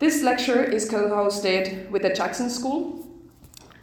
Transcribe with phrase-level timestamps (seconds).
[0.00, 3.06] This lecture is co hosted with the Jackson School,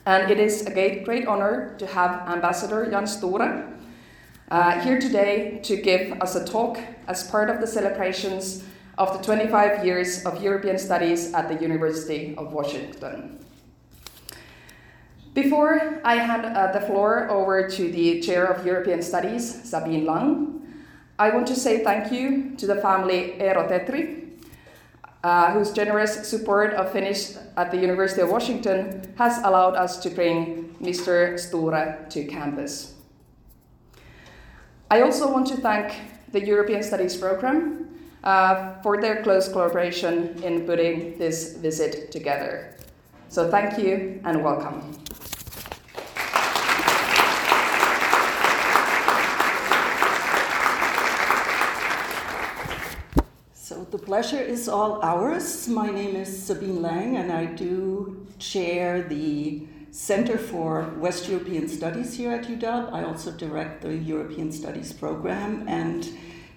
[0.04, 3.70] and it is a great, great honor to have Ambassador Jan Store
[4.50, 8.64] uh, here today to give us a talk as part of the celebrations
[8.98, 13.38] of the 25 years of European studies at the University of Washington.
[15.36, 20.66] Before I hand uh, the floor over to the Chair of European Studies, Sabine Lang,
[21.20, 24.27] I want to say thank you to the family Eero Tetri,
[25.28, 30.10] uh, whose generous support of Finnish at the University of Washington has allowed us to
[30.10, 31.38] bring Mr.
[31.38, 32.94] Store to campus.
[34.90, 35.92] I also want to thank
[36.32, 37.90] the European Studies Program
[38.24, 42.78] uh, for their close collaboration in putting this visit together.
[43.28, 44.96] So thank you and welcome.
[53.54, 55.68] So the pleasure is all ours.
[55.68, 62.14] My name is Sabine Lang, and I do chair the Center for West European Studies
[62.14, 62.94] here at UW.
[62.94, 66.08] I also direct the European Studies program, and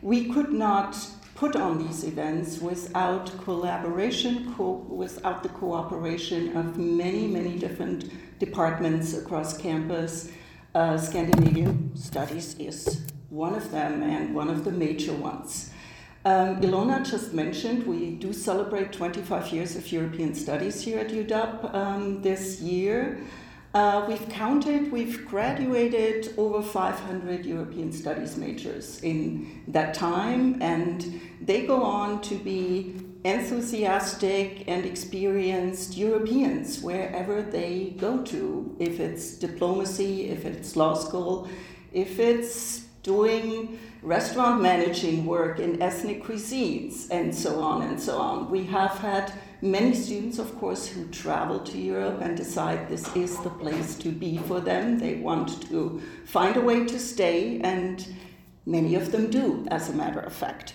[0.03, 0.99] we could not
[1.35, 9.15] put on these events without collaboration, co- without the cooperation of many, many different departments
[9.15, 10.31] across campus.
[10.75, 15.70] Uh, Scandinavian Studies is one of them and one of the major ones.
[16.23, 21.75] Um, Ilona just mentioned we do celebrate 25 years of European studies here at UW
[21.75, 23.19] um, this year.
[23.73, 31.65] Uh, we've counted, we've graduated over 500 European studies majors in that time, and they
[31.65, 40.29] go on to be enthusiastic and experienced Europeans wherever they go to, if it's diplomacy,
[40.29, 41.49] if it's law school,
[41.93, 48.51] if it's doing restaurant managing work in ethnic cuisines, and so on and so on.
[48.51, 53.39] We have had many students, of course, who travel to Europe and decide this is
[53.41, 54.99] the place to be for them.
[54.99, 58.07] They want to find a way to stay, and
[58.65, 60.75] many of them do, as a matter of fact.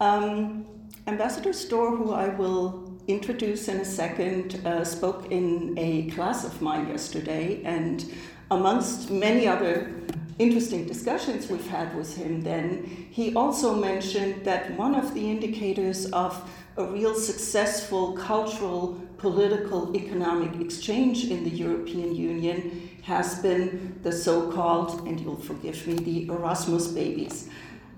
[0.00, 0.66] Um,
[1.06, 6.60] Ambassador Store, who I will introduce in a second, uh, spoke in a class of
[6.60, 8.04] mine yesterday, and
[8.50, 9.90] amongst many other
[10.38, 16.06] interesting discussions we've had with him then, he also mentioned that one of the indicators
[16.12, 24.12] of a real successful cultural, political, economic exchange in the European Union has been the
[24.12, 27.48] so called, and you'll forgive me, the Erasmus babies.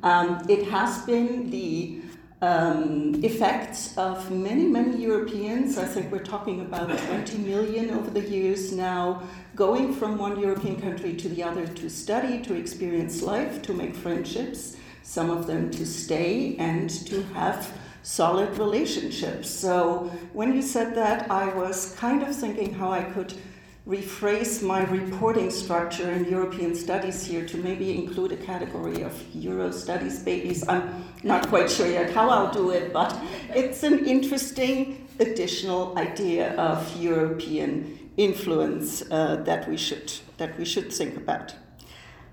[0.03, 2.03] Um, it has been the
[2.43, 5.79] um, effects of many, many Europeans.
[5.79, 9.23] I think we're talking about 20 million over the years now,
[9.55, 13.95] going from one European country to the other to study, to experience life, to make
[13.95, 17.73] friendships, some of them to stay and to have
[18.03, 19.49] solid relationships.
[19.49, 23.35] So when you said that, I was kind of thinking how I could
[23.87, 29.71] rephrase my reporting structure in European studies here to maybe include a category of Euro
[29.71, 30.67] studies babies.
[30.67, 33.15] I'm not quite sure yet how I'll do it, but
[33.55, 40.91] it's an interesting additional idea of European influence uh, that we should that we should
[40.91, 41.55] think about.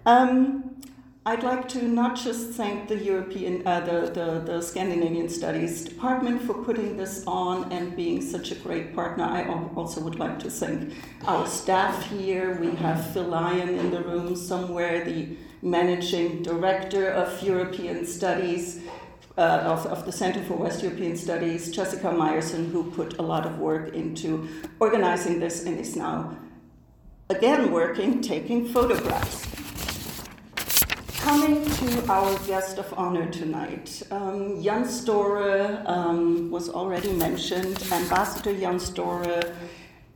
[0.06, 0.82] Um,
[1.24, 6.42] I'd like to not just thank the European, uh, the, the, the, Scandinavian Studies Department
[6.42, 9.26] for putting this on and being such a great partner.
[9.26, 10.96] I also would like to thank
[11.28, 12.58] our staff here.
[12.60, 18.82] We have Phil Lyon in the room somewhere, the managing director of European Studies.
[19.38, 23.46] Uh, of, of, the Center for West European Studies, Jessica Meyerson, who put a lot
[23.46, 24.46] of work into
[24.78, 26.38] organizing this and is now
[27.30, 29.71] again working, taking photographs.
[31.22, 38.58] Coming to our guest of honor tonight, um, Jan Store um, was already mentioned, Ambassador
[38.58, 39.44] Jan Store,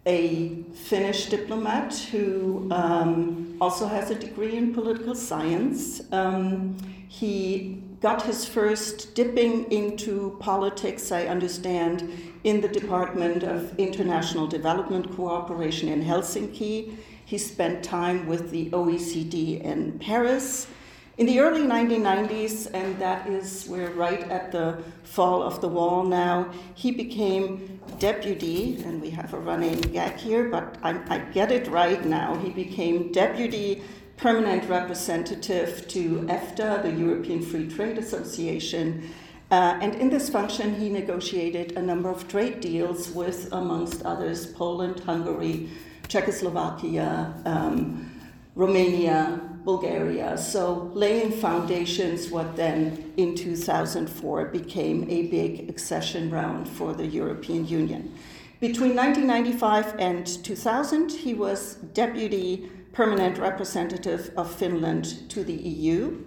[0.08, 6.02] a Finnish diplomat who um, also has a degree in political science.
[6.12, 6.76] Um,
[7.08, 12.12] he got his first dipping into politics, I understand,
[12.44, 16.98] in the Department of International Development Cooperation in Helsinki.
[17.26, 20.68] He spent time with the OECD in Paris.
[21.18, 26.04] In the early 1990s, and that is, we're right at the fall of the wall
[26.04, 31.54] now, he became deputy, and we have a running gag here, but I, I get
[31.54, 32.36] it right now.
[32.40, 33.82] He became deputy
[34.18, 39.10] permanent representative to EFTA, the European Free Trade Association.
[39.52, 44.48] Uh, and in this function, he negotiated a number of trade deals with, amongst others,
[44.48, 45.70] Poland, Hungary,
[46.10, 48.12] Czechoslovakia, um,
[48.56, 50.38] Romania, Bulgaria.
[50.38, 57.68] So, laying foundations, what then in 2004 became a big accession round for the European
[57.68, 58.14] Union.
[58.62, 66.24] Between 1995 and 2000, he was deputy permanent representative of Finland to the EU.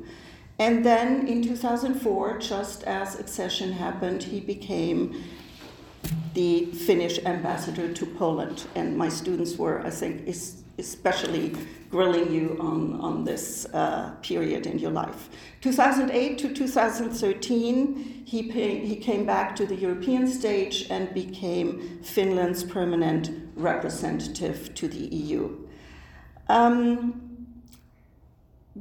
[0.58, 5.24] And then in 2004, just as accession happened, he became
[6.34, 8.66] the Finnish ambassador to Poland.
[8.74, 10.28] And my students were, I think,
[10.78, 11.54] especially
[11.90, 15.28] grilling you on, on this uh, period in your life.
[15.60, 22.62] 2008 to 2013, he, pay, he came back to the European stage and became Finland's
[22.62, 25.56] permanent representative to the EU.
[26.48, 27.28] Um,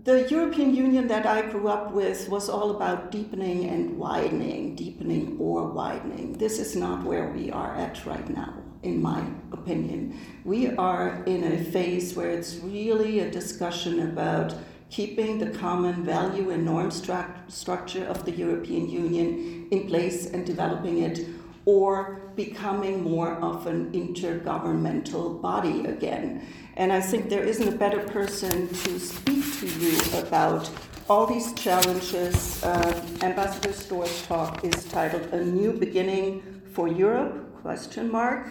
[0.04, 5.38] the European Union that I grew up with was all about deepening and widening, deepening
[5.40, 6.34] or widening.
[6.34, 8.54] This is not where we are at right now,
[8.84, 10.20] in my opinion.
[10.46, 14.54] We are in a phase where it's really a discussion about
[14.90, 20.46] keeping the common value and norm stru- structure of the European Union in place and
[20.46, 21.28] developing it,
[21.66, 26.42] or becoming more of an intergovernmental body again.
[26.78, 30.70] And I think there isn't a better person to speak to you about
[31.10, 32.64] all these challenges.
[32.64, 36.42] Uh, Ambassador Store's talk is titled "A New Beginning
[36.74, 38.48] for Europe?" Question mark.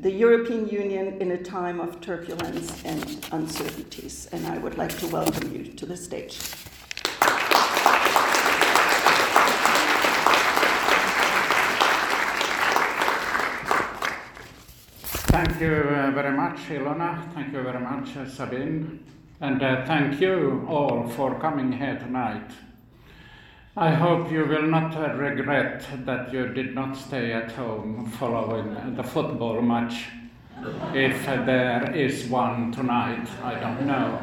[0.00, 4.30] The European Union in a time of turbulence and uncertainties.
[4.32, 6.38] And I would like to welcome you to the stage.
[15.28, 17.30] Thank you uh, very much, Ilona.
[17.34, 19.04] Thank you very much, uh, Sabine.
[19.42, 22.50] And uh, thank you all for coming here tonight.
[23.76, 29.04] I hope you will not regret that you did not stay at home following the
[29.04, 30.06] football match.
[30.92, 34.18] If there is one tonight, I don't know.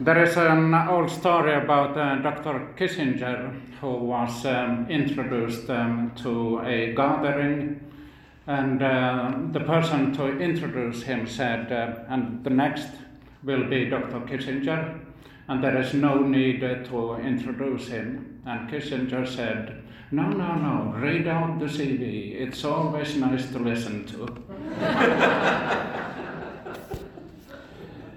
[0.00, 2.74] There is an old story about uh, Dr.
[2.76, 7.80] Kissinger who was um, introduced um, to a gathering
[8.48, 12.88] and uh, the person to introduce him said, uh, and the next
[13.44, 14.20] will be Dr.
[14.20, 14.98] Kissinger,
[15.48, 18.40] and there is no need to introduce him.
[18.46, 22.34] And Kissinger said, No, no, no, read out the CV.
[22.40, 24.26] It's always nice to listen to.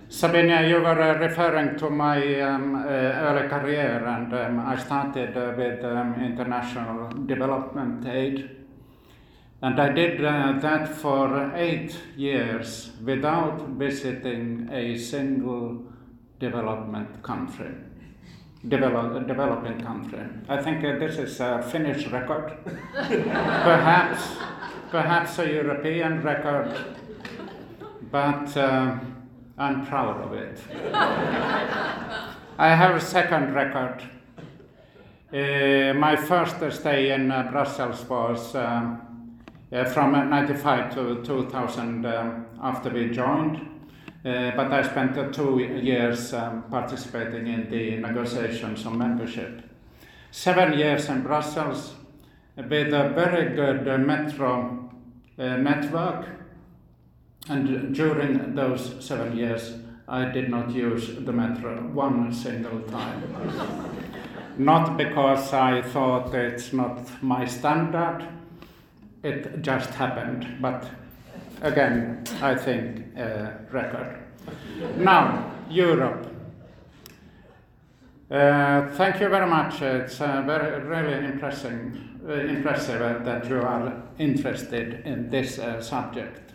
[0.10, 5.36] Sabine, you were uh, referring to my um, uh, early career, and um, I started
[5.36, 8.62] uh, with um, international development aid
[9.64, 15.84] and I did uh, that for eight years without visiting a single
[16.42, 17.72] development country,
[18.68, 20.26] develop, developing country.
[20.50, 22.58] I think uh, this is a Finnish record,
[22.94, 24.24] perhaps,
[24.90, 26.76] perhaps a European record,
[28.12, 28.98] but uh,
[29.58, 30.60] I'm proud of it.
[32.58, 34.02] I have a second record.
[35.32, 38.56] Uh, my first stay in uh, Brussels was.
[38.56, 39.08] Um,
[39.74, 43.62] uh, from 95 to 2000 um, after we joined.
[44.24, 49.64] Uh, but I spent two years um, participating in the negotiations on membership.
[50.30, 51.96] Seven years in Brussels
[52.56, 54.92] with a very good uh, metro
[55.40, 56.28] uh, network.
[57.50, 59.74] And during those seven years,
[60.08, 63.24] I did not use the metro one single time.
[64.58, 68.28] not because I thought it's not my standard,
[69.24, 70.58] it just happened.
[70.62, 70.88] But
[71.62, 74.18] again, I think a record.
[74.98, 76.28] Now, Europe.
[78.30, 79.82] Uh, thank you very much.
[79.82, 86.54] It's uh, very, really uh, impressive that you are interested in this uh, subject.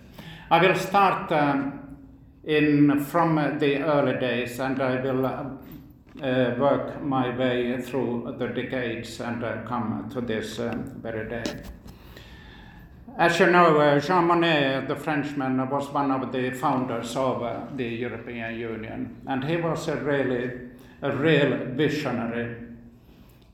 [0.51, 1.99] I will start um,
[2.45, 5.45] in from the early days, and I will uh,
[6.23, 10.57] uh, work my way through the decades and come to this
[11.03, 11.63] very day.
[13.19, 17.61] As you know, uh, Jean Monnet, the Frenchman, was one of the founders of uh,
[17.75, 20.51] the European Union, and he was a really
[21.01, 22.57] a real visionary.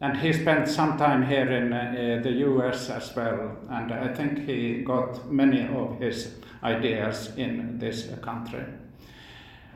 [0.00, 4.46] And he spent some time here in uh, the US as well, and I think
[4.46, 8.64] he got many of his ideas in this country.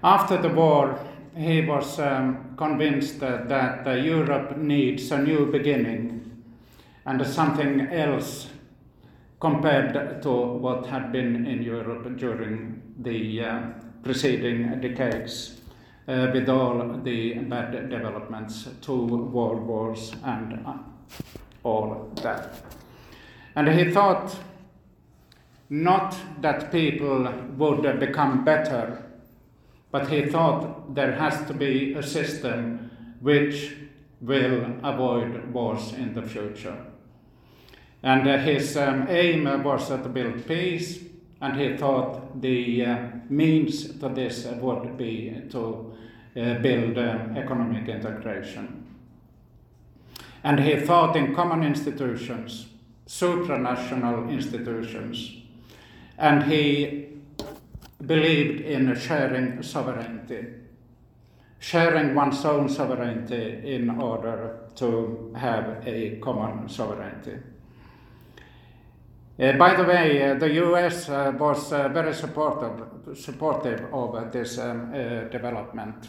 [0.02, 0.98] After the war,
[1.36, 6.42] he was um, convinced that Europe needs a new beginning
[7.04, 8.48] and something else
[9.40, 13.60] compared to what had been in Europe during the uh,
[14.02, 15.60] preceding decades,
[16.08, 20.74] uh, with all the bad developments, two world wars, and uh,
[21.64, 22.54] all that.
[23.56, 24.36] And he thought
[25.68, 29.02] not that people would become better,
[29.90, 32.90] but he thought there has to be a system
[33.20, 33.76] which
[34.20, 36.76] will avoid wars in the future.
[38.02, 41.00] And uh, his um, aim was to build peace,
[41.40, 42.98] and he thought the uh,
[43.28, 45.92] means to this would be to
[46.36, 48.86] uh, build um, economic integration.
[50.44, 52.66] And he thought in common institutions,
[53.08, 55.32] supranational institutions,
[56.18, 57.08] and he
[58.04, 60.46] believed in sharing sovereignty,
[61.58, 67.38] sharing one's own sovereignty in order to have a common sovereignty.
[69.38, 74.24] Uh, by the way, uh, the US uh, was uh, very supportive, supportive of uh,
[74.30, 76.08] this um, uh, development.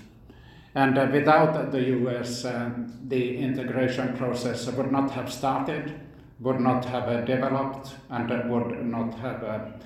[0.75, 5.99] And without the US, the integration process would not have started,
[6.39, 9.81] would not have developed, and would not have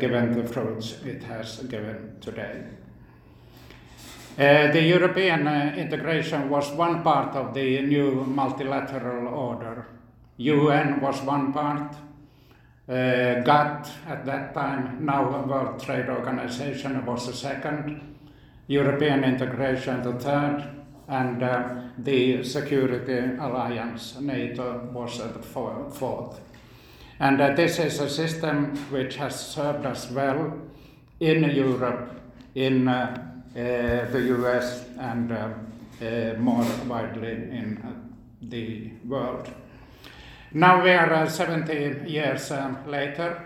[0.00, 2.64] given the fruits it has given today.
[4.36, 5.46] the European
[5.78, 9.86] integration was one part of the new multilateral order.
[10.38, 11.94] UN was one part,
[12.88, 18.16] uh, GATT at that time, now World Trade Organization, was the second,
[18.66, 20.64] European integration the third,
[21.08, 26.40] and uh, the Security Alliance, NATO, was the fourth.
[27.20, 30.58] And uh, this is a system which has served us well
[31.20, 32.20] in Europe,
[32.54, 33.16] in uh,
[33.56, 37.78] uh, the US, and uh, more widely in
[38.42, 39.48] the world.
[40.56, 43.42] Now we are uh, 70 years um, later.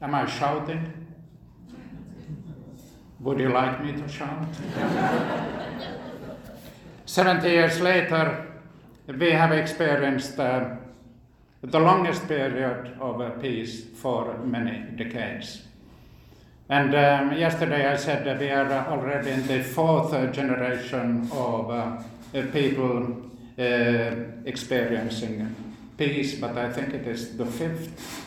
[0.00, 1.06] Am I shouting?
[3.18, 4.46] Would you like me to shout?
[7.06, 8.46] 70 years later,
[9.08, 10.76] we have experienced uh,
[11.60, 15.62] the longest period of uh, peace for many decades.
[16.68, 21.68] And um, yesterday I said that we are already in the fourth uh, generation of
[21.68, 22.00] uh,
[22.52, 23.22] people
[23.58, 24.14] uh,
[24.44, 25.67] experiencing
[25.98, 28.24] peace, but I think it is the fifth.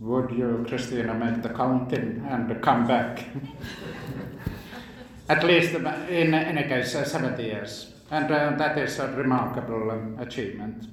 [0.00, 3.26] Would you, Christina, make the counting and come back?
[5.28, 7.92] At least, in any case, uh, 70 years.
[8.10, 10.84] And uh, that is a remarkable um, achievement.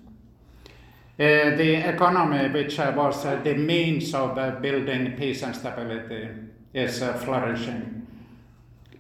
[1.18, 6.28] Uh, the economy, which uh, was uh, the means of uh, building peace and stability,
[6.74, 8.06] is flourishing.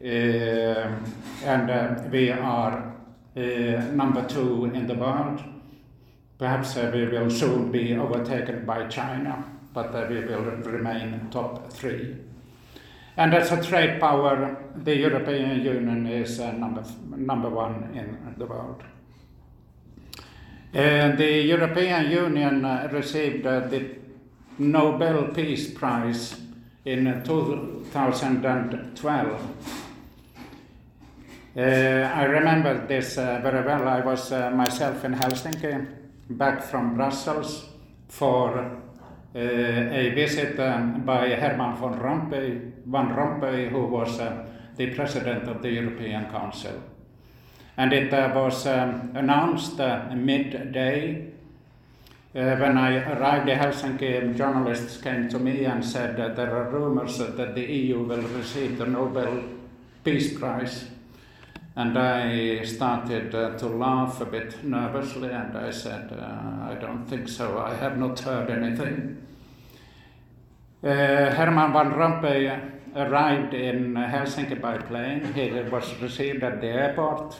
[0.01, 2.95] and we are
[3.35, 5.43] number two in the world
[6.37, 9.41] Perhaps uh, we will soon be overtaken by China,
[9.73, 12.17] but uh, we will remain top three.
[13.15, 16.83] And as a trade power, the European Union is uh, number,
[17.15, 18.83] number one in the world.
[20.73, 23.95] Uh, the European Union uh, received uh, the
[24.57, 26.35] Nobel Peace Prize
[26.83, 29.41] in 2012.
[31.57, 33.87] I remember this very well.
[33.87, 37.65] I was myself in Helsinki back from Brussels
[38.07, 44.45] for uh, a visit um, by Herman von Rompuy, Van Rompuy, who was uh,
[44.77, 46.81] the president of the European Council.
[47.77, 49.77] And it uh, was um, announced
[50.15, 51.31] midday.
[52.33, 56.69] Uh, when I arrived in Helsinki, journalists came to me and said that there are
[56.69, 59.43] rumors that the EU will receive the Nobel
[60.03, 60.85] Peace Prize.
[61.77, 67.05] And I started uh, to laugh a bit nervously, and I said, uh, I don't
[67.05, 69.21] think so, I have not heard anything.
[70.81, 70.87] Uh,
[71.35, 75.33] Herman Van Rompuy arrived in Helsinki by plane.
[75.33, 77.39] He was received at the airport,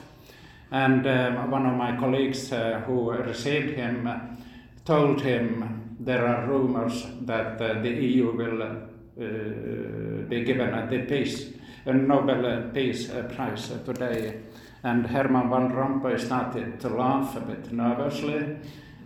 [0.70, 4.36] and um, one of my colleagues uh, who received him
[4.84, 11.52] told him there are rumors that uh, the EU will uh, be given a peace,
[11.86, 14.40] Nobel Peace Prize today.
[14.82, 18.56] And Herman Van Rompuy started to laugh a bit nervously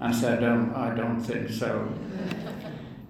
[0.00, 1.88] and said, um, I don't think so.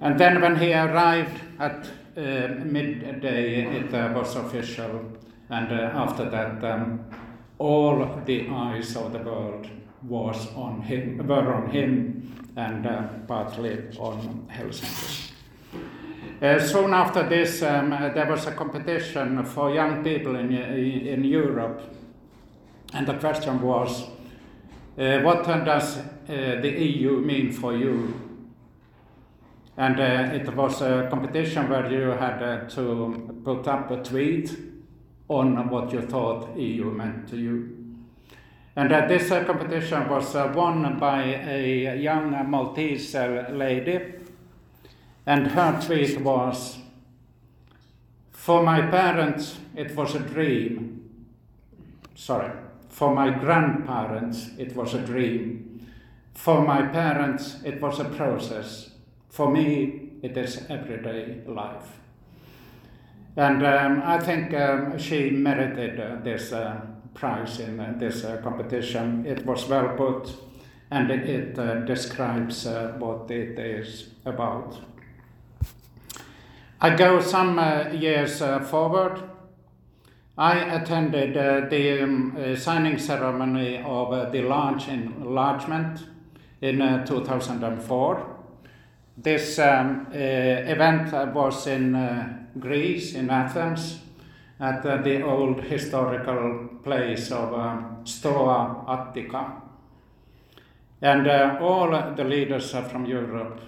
[0.01, 1.87] and then when he arrived at
[2.17, 5.03] uh, midday, it uh, was official,
[5.49, 7.05] and uh, after that, um,
[7.59, 9.69] all the eyes of the world
[10.03, 15.30] was on him, were on him, and uh, partly on Helsinki.
[16.43, 21.23] Uh, soon after this, um, uh, there was a competition for young people in, in
[21.23, 21.83] Europe,
[22.95, 24.05] and the question was,
[24.99, 28.15] uh, what does uh, the EU mean for you?
[29.77, 34.57] And uh, it was a competition where you had to put up a tweet
[35.29, 37.97] on what you thought EU meant to you.
[38.77, 43.15] And uh, this uh, competition was uh, won by a young Maltese
[43.51, 44.20] lady
[45.27, 46.79] and her tweet was
[48.33, 51.27] For my parents, it was a dream.
[52.15, 52.51] Sorry,
[52.89, 55.87] for my grandparents, it was a dream.
[56.35, 58.91] For my parents, it was a process.
[59.29, 62.01] For me, it is everyday life.
[63.37, 66.81] And um, I think um, she merited uh, this uh,
[67.15, 69.25] prize in uh, this uh, competition.
[69.27, 70.35] It was well put
[70.91, 74.77] and it, it uh, describes uh, what it is about.
[76.83, 79.23] I go some uh, years uh, forward.
[80.39, 86.07] I attended uh, the um, uh, signing ceremony of uh, the large enlargement
[86.63, 88.37] in uh, 2004.
[89.19, 93.99] This um, event was in Greece, in Athens,
[94.59, 99.61] at the old historical place of Stoa Attica.
[101.03, 101.29] And
[101.61, 103.61] all the leaders from Europe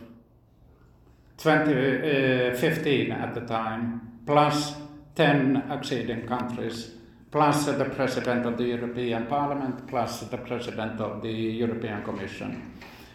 [1.39, 4.75] 2015 uh, at the time, plus
[5.15, 6.93] 10 acceding countries,
[7.31, 12.73] plus the President of the European Parliament, plus the President of the European Commission.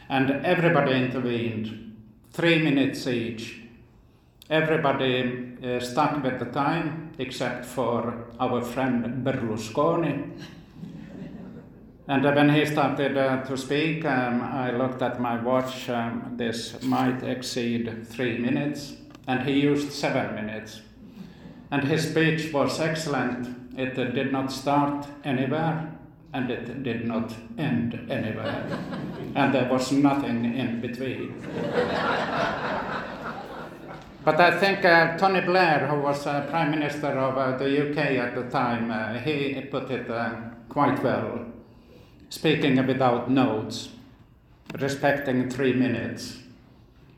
[0.10, 1.95] And everybody intervened,
[2.32, 3.62] three minutes each.
[4.49, 10.39] Everybody uh, stuck with the time, except for our friend Berlusconi.
[12.09, 15.89] And when he started uh, to speak, um, I looked at my watch.
[15.89, 18.93] Um, this might exceed three minutes,
[19.27, 20.81] and he used seven minutes.
[21.69, 23.77] And his speech was excellent.
[23.77, 25.91] It uh, did not start anywhere,
[26.31, 28.65] and it did not end anywhere.
[29.35, 31.33] and there was nothing in between.
[34.23, 37.97] But I think uh, Tony Blair, who was uh, Prime Minister of uh, the UK
[37.97, 40.35] at the time, uh, he put it uh,
[40.69, 41.46] quite well
[42.29, 43.89] speaking without notes,
[44.79, 46.37] respecting three minutes.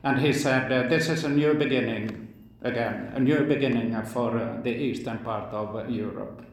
[0.02, 2.28] And he said, uh, This is a new beginning,
[2.62, 6.44] again, a new beginning for uh, the eastern part of Europe.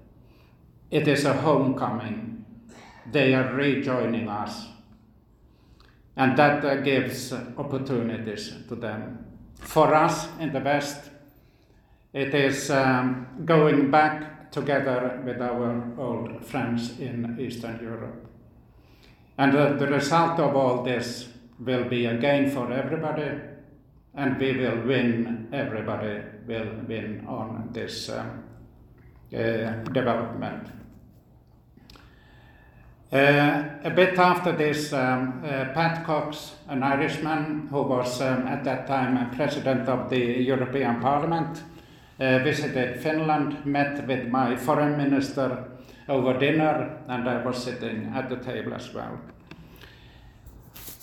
[0.92, 2.46] It is a homecoming.
[3.12, 4.68] They are rejoining us.
[6.16, 9.26] And that uh, gives opportunities to them.
[9.60, 11.10] For us in the West,
[12.14, 18.27] it is um, going back together with our old friends in Eastern Europe.
[19.38, 23.30] And uh, the result of all this will be a gain for everybody,
[24.16, 28.44] and we will win, everybody will win on this um,
[29.34, 30.68] uh, development.
[33.12, 38.66] Uh, a bit after this, um, uh, Pat Cox, an Irishman who was um, at
[38.66, 41.64] that time president of the European Parliament,
[42.20, 45.77] uh, visited Finland, met with my foreign minister
[46.10, 49.20] over dinner, and I was sitting at the table as well.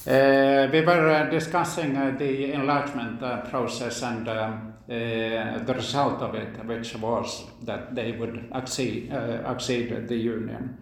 [0.06, 6.20] Uh, we were uh, discussing uh, the enlargement uh, process and um, uh, the result
[6.20, 10.76] of it, which was that they would accede, uh, accede the union.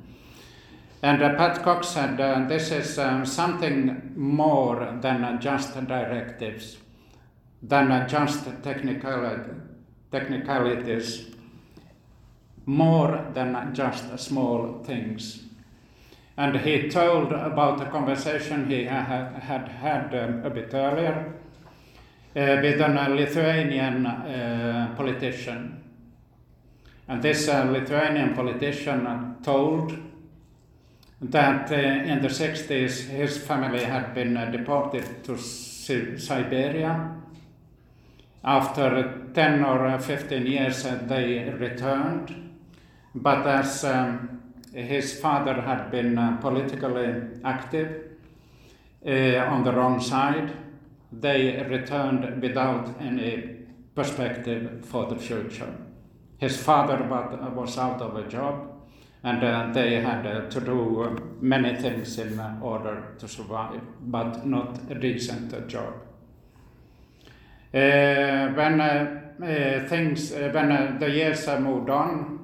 [1.04, 2.16] And Pat Cox said
[2.48, 6.78] this is um, something more than just directives,
[7.60, 9.36] than just technical,
[10.12, 11.32] technicalities,
[12.66, 15.42] more than just small things.
[16.36, 21.34] And he told about a conversation he had had, had um, a bit earlier
[22.34, 25.82] uh, with a Lithuanian uh, politician.
[27.08, 29.98] And this uh, Lithuanian politician told
[31.20, 37.16] that uh, in the 60s his family had been uh, deported to Si- Siberia.
[38.44, 42.51] After 10 or 15 years, uh, they returned.
[43.14, 48.12] But as um, his father had been uh, politically active
[49.06, 50.52] uh, on the wrong side,
[51.12, 53.58] they returned without any
[53.94, 55.74] perspective for the future.
[56.38, 57.04] His father
[57.54, 58.72] was out of a job,
[59.22, 63.80] and uh, they had uh, to do uh, many things in uh, order to survive,
[64.00, 65.94] but not a decent job.
[67.70, 68.78] When
[69.88, 72.41] things, when the years have moved on,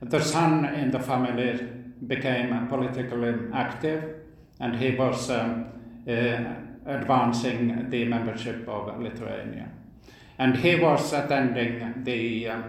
[0.00, 1.58] the son in the family
[2.06, 4.16] became politically active,
[4.60, 5.66] and he was um,
[6.86, 9.70] advancing the membership of Lithuania.
[10.38, 12.64] And he was attending the um,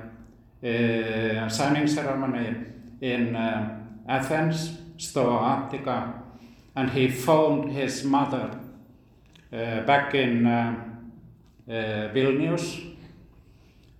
[0.64, 2.56] uh, signing ceremony
[3.02, 6.24] in uh, Athens, Stoa Attica,
[6.76, 8.60] and he phoned his mother
[9.52, 10.76] uh, back in uh,
[11.68, 11.74] uh,
[12.14, 12.88] Vilnius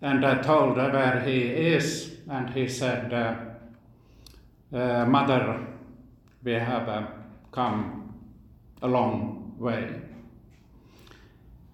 [0.02, 5.66] and I told her where he is, and he said, uh, Mother,
[6.44, 7.08] we have
[7.52, 8.14] come
[8.82, 10.02] a long way.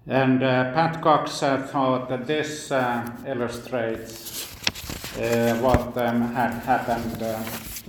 [0.07, 4.49] And uh, Pat Cox uh, thought that this uh, illustrates
[5.61, 7.19] what um, had happened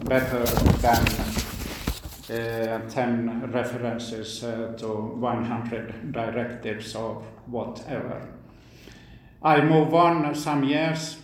[0.04, 0.44] better
[0.78, 1.04] than
[2.30, 8.26] uh, 10 references uh, to 100 directives or whatever.
[9.42, 11.16] I move on some years.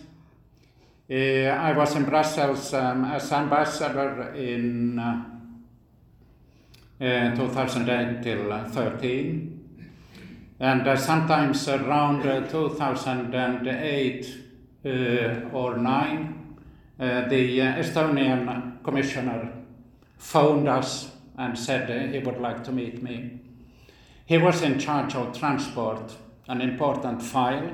[1.11, 4.95] Uh, I was in Brussels um, as ambassador in
[7.35, 9.59] 2008 till 13.
[10.61, 14.37] And uh, sometimes around uh, 2008
[14.85, 14.89] uh,
[15.51, 16.57] or 9,
[16.97, 19.51] the Estonian commissioner
[20.17, 23.41] phoned us and said he would like to meet me.
[24.25, 26.15] He was in charge of transport,
[26.47, 27.69] an important file.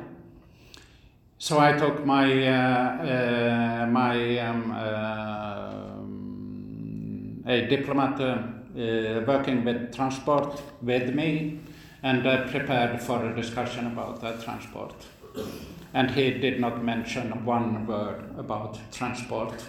[1.39, 5.67] So I took my uh, uh, my um, uh,
[7.49, 8.19] a diplomat
[9.27, 11.59] working with transport with me
[12.01, 14.95] and prepared for a discussion about transport.
[15.93, 19.63] And he did not mention one word about transport.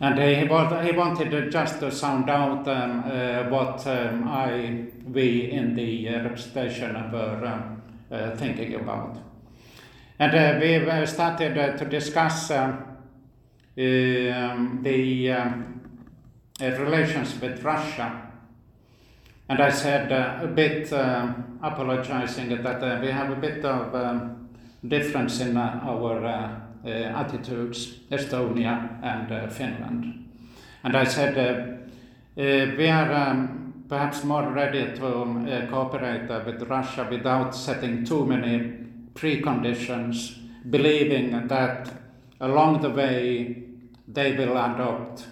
[0.00, 5.74] And he, he wanted just to sound out um, uh, what um, I, we in
[5.74, 9.18] the uh, representation were um, uh, thinking about.
[10.16, 12.98] And uh, we started to discuss um,
[13.74, 15.80] the um,
[16.60, 18.22] relations with Russia.
[19.48, 20.92] And I said uh, a bit
[21.62, 24.48] apologizing that we have a bit of um,
[24.86, 30.28] difference in our uh, attitudes, Estonia and uh, Finland.
[30.84, 37.54] And I said, uh, we are um, perhaps more ready to cooperate with Russia without
[37.54, 38.83] setting too many
[39.14, 40.36] preconditions,
[40.68, 41.90] believing that
[42.40, 43.62] along the way
[44.06, 45.26] they will adopt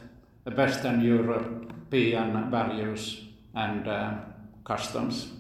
[0.57, 4.15] Western European values and uh,
[4.65, 5.33] customs.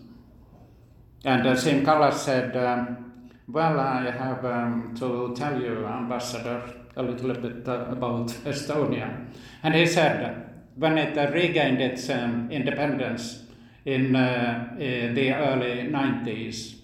[1.24, 3.12] And uh, Kallas said, um,
[3.48, 6.62] well, I have um, to tell you, Ambassador,
[6.96, 9.26] a little bit uh, about Estonia.
[9.62, 13.44] And he said, when it uh, regained its um, independence
[13.84, 16.76] in, uh, in, the early 90s,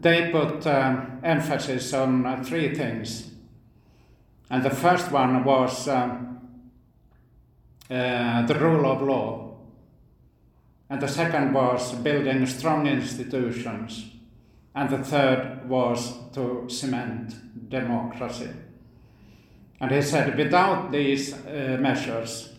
[0.00, 3.30] they put um, emphasis on uh, three things.
[4.50, 6.40] And the first one was um,
[7.90, 9.56] uh, the rule of law.
[10.88, 14.12] And the second was building strong institutions
[14.74, 17.34] and the third was to cement
[17.68, 18.50] democracy.
[19.80, 22.50] And he said, without these uh, measures,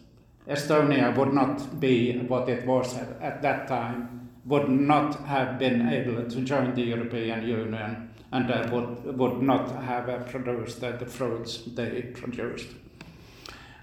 [0.48, 5.90] Estonia would not be what it was at, at, that time, would not have been
[5.90, 10.92] able to join the European Union, and uh, would, would not have uh, produced uh,
[10.92, 12.68] the fruits they produced.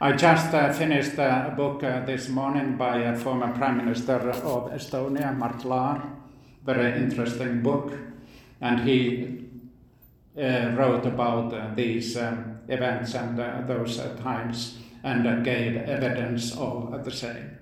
[0.00, 4.72] I just uh, finished a book uh, this morning by a former Prime Minister of
[4.72, 6.02] Estonia, Mart Laar,
[6.64, 7.92] very interesting book
[8.60, 9.46] and he
[10.36, 17.04] uh, wrote about uh, these um, events and uh, those times and gave evidence of
[17.04, 17.56] the same.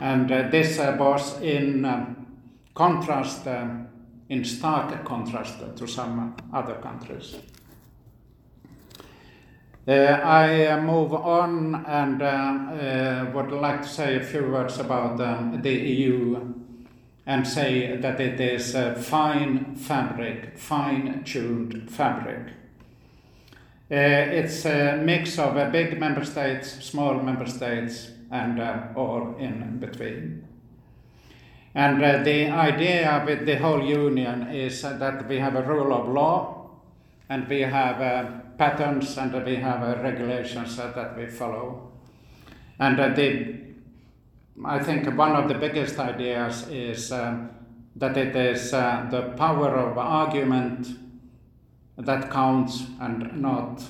[0.00, 2.26] And this was in um,
[2.74, 3.88] contrast, um,
[4.28, 7.36] in stark contrast to some other countries.
[9.88, 15.20] Uh, I uh, move on and uh, would like to say a few words about
[15.20, 16.54] um, the EU
[17.26, 22.52] and say that it is a fine fabric, fine tuned fabric.
[23.90, 29.78] it's a mix of uh, big member states, small member states, and uh, all in
[29.78, 30.46] between.
[31.74, 36.08] And uh, the idea with the whole union is that we have a rule of
[36.08, 36.70] law,
[37.28, 41.92] and we have uh, patterns, and we have uh, regulations that we follow.
[42.78, 43.56] And the,
[44.64, 50.88] I think one of the biggest ideas is that it is the power of argument
[51.96, 53.82] that counts and not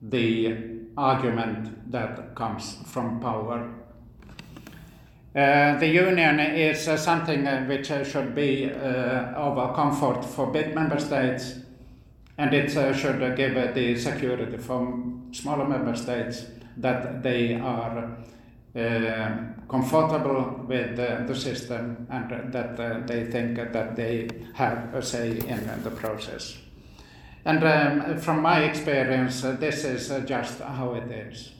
[0.00, 3.70] the argument that comes from power.
[5.34, 10.24] Uh, the union is uh, something uh, which uh, should be uh, of a comfort
[10.24, 11.56] for big member states
[12.38, 14.96] and it should give the security for
[15.32, 18.16] smaller member states that they are
[19.68, 25.90] comfortable with the system and that they think that they have a say in the
[25.90, 26.63] process.
[27.44, 31.52] And um, from my experience, uh, this is uh, just how it is.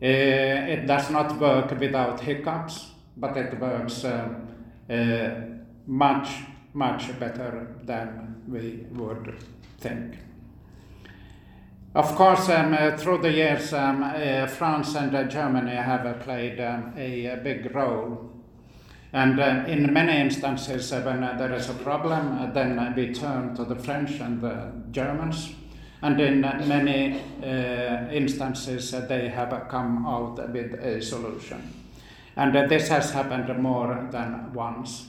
[0.00, 4.46] Uh, it does not work without hiccups, but it works um,
[4.88, 5.30] uh,
[5.86, 6.28] much,
[6.72, 9.34] much better than we would
[9.78, 10.18] think.
[11.94, 16.92] Of course, um, uh, through the years, um, uh, France and Germany have played um,
[16.96, 18.35] a, a big role
[19.16, 22.92] and uh, in many instances, uh, when uh, there is a problem, uh, then uh,
[22.94, 25.54] we turn to the French and the Germans.
[26.02, 27.22] And in uh, many
[28.14, 31.72] instances, they have come out with a solution.
[32.36, 35.06] And this has happened more than once.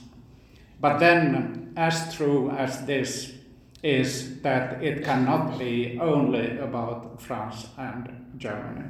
[0.80, 3.34] But then, as true as this
[3.82, 8.86] is that it cannot be only about France and Germany.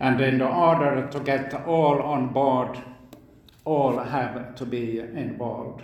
[0.00, 2.82] And in order to get all on board
[3.64, 5.82] all have to be involved.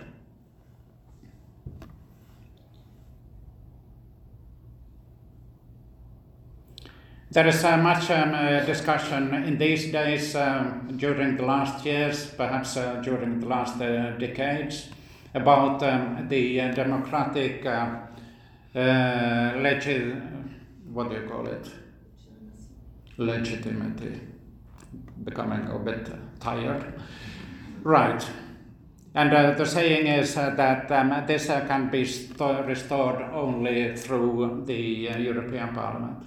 [7.30, 12.26] There is uh, much um, uh, discussion in these days, um, during the last years,
[12.26, 14.88] perhaps uh, during the last uh, decades,
[15.34, 17.98] about um, the uh, democratic uh,
[18.74, 20.20] legi-
[20.90, 21.70] what do you call it?
[23.18, 24.20] Legitimacy.
[25.22, 26.08] Becoming a bit
[26.40, 26.94] tired.
[27.82, 28.24] Right.
[29.14, 33.96] And uh, the saying is uh, that um, this uh, can be st- restored only
[33.96, 36.24] through the uh, European Parliament.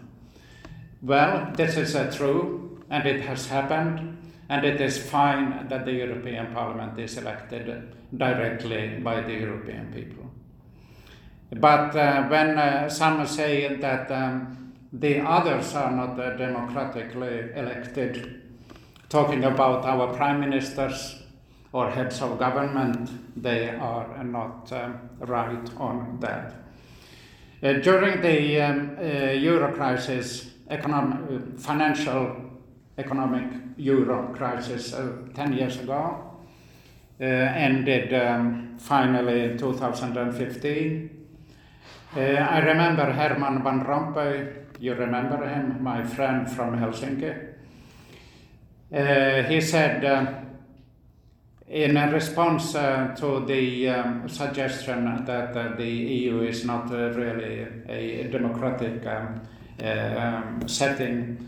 [1.02, 4.18] Well, this is uh, true, and it has happened,
[4.50, 10.30] and it is fine that the European Parliament is elected directly by the European people.
[11.52, 18.42] But uh, when some say that um, the others are not democratically elected,
[19.08, 21.21] talking about our prime ministers,
[21.74, 23.10] or heads of government,
[23.42, 26.54] they are not um, right on that.
[27.64, 32.36] Uh, during the um, uh, euro crisis, economic, financial
[32.98, 36.32] economic euro crisis uh, 10 years ago,
[37.22, 41.28] uh, ended um, finally in 2015.
[42.16, 47.50] Uh, I remember Herman Van Rompuy, you remember him, my friend from Helsinki.
[48.94, 50.04] Uh, he said,
[51.72, 57.66] in response uh, to the um, suggestion that uh, the EU is not uh, really
[57.88, 59.42] a democratic um,
[59.82, 61.48] uh, um, setting,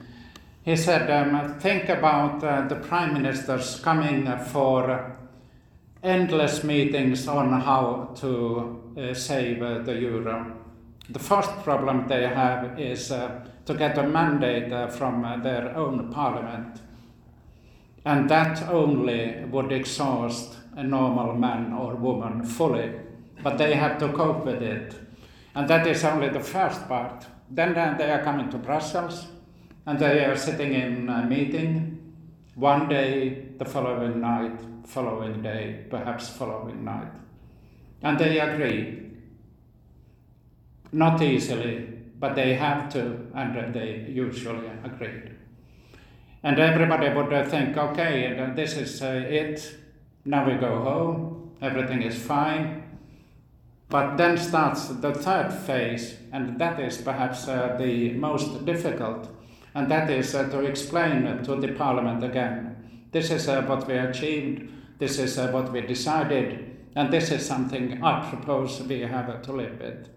[0.63, 5.17] he said, um, think about uh, the prime ministers coming for
[6.01, 10.55] endless meetings on how to uh, save the euro.
[11.09, 16.79] The first problem they have is to get a mandate from their own parliament
[18.05, 22.91] and that only would exhaust a normal man or woman fully,
[23.41, 24.95] but they have to cope with it.
[25.55, 27.25] And that is only the first part.
[27.49, 29.27] Then they are coming to Brussels
[29.85, 32.13] and they are sitting in a meeting
[32.55, 37.11] one day, the following night, following day, perhaps following night.
[38.01, 39.11] And they agree.
[40.91, 41.87] Not easily,
[42.19, 45.32] but they have to, and they usually agreed.
[46.43, 49.77] And everybody would think, okay, this is uh, it,
[50.25, 52.83] now we go home, everything is fine.
[53.89, 59.29] But then starts the third phase, and that is perhaps uh, the most difficult,
[59.75, 62.75] and that is uh, to explain to the parliament again.
[63.11, 67.45] This is uh, what we achieved, this is uh, what we decided, and this is
[67.45, 70.09] something I propose we have to live with.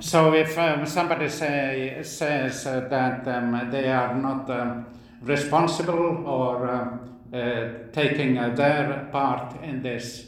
[0.00, 4.86] So if um, somebody say, says uh, that um, they are not um,
[5.22, 10.26] responsible or uh, uh, taking uh, their part in this,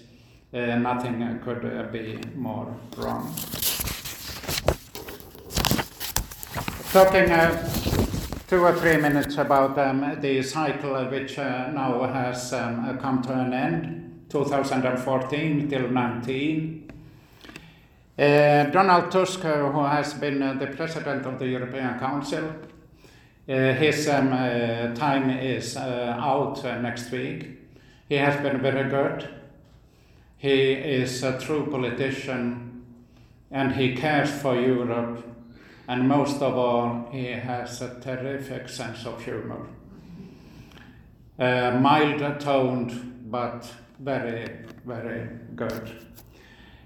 [0.53, 3.35] nothing could be more wrong.
[6.93, 7.49] talking uh,
[8.47, 13.33] two or three minutes about um, the cycle which uh, now has um, come to
[13.33, 16.91] an end, 2014 till 19.
[18.19, 22.72] Uh, Donald Tusk, who has been uh, the president of the European Council, uh,
[23.47, 27.59] his um, uh, time is out next week.
[28.09, 29.29] He has been very good.
[30.39, 32.85] He is a true politician
[33.51, 35.25] and he cares for Europe
[35.89, 39.67] and most of all, he has a terrific sense of humor.
[41.39, 44.49] Uh, mild toned, but very,
[44.87, 45.91] very good.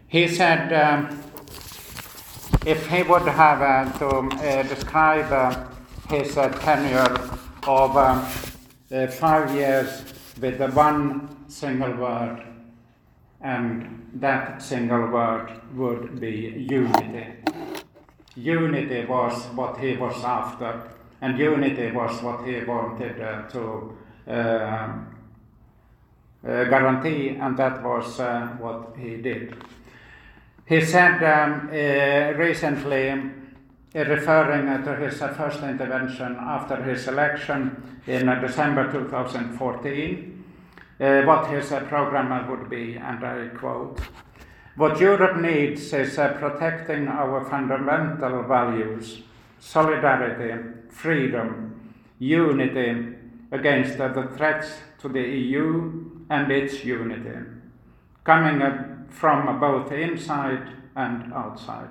[0.09, 1.23] He said um,
[2.65, 5.69] if he would have uh, to uh, describe uh,
[6.09, 7.19] his uh, tenure
[7.67, 8.25] of um,
[8.93, 10.05] uh, five years
[10.41, 12.43] with the one single word,
[13.41, 17.27] and that single word would be unity.
[18.37, 20.83] Unity was what he was after,
[21.21, 23.97] and unity was what he wanted uh, to
[24.29, 24.99] uh, uh,
[26.45, 28.19] guarantee, and that was
[28.61, 29.57] what he did.
[30.67, 31.69] He said um,
[32.39, 33.09] recently,
[34.05, 40.45] referring to his first intervention after his election in December 2014,
[40.99, 44.01] what his program would be, and I quote,
[44.77, 49.23] what Europe needs is uh, protecting our fundamental values
[49.59, 50.53] solidarity,
[50.91, 53.17] freedom, unity
[53.51, 57.39] against uh, the threats to the EU and its unity,
[58.23, 61.89] coming uh, from both inside and outside.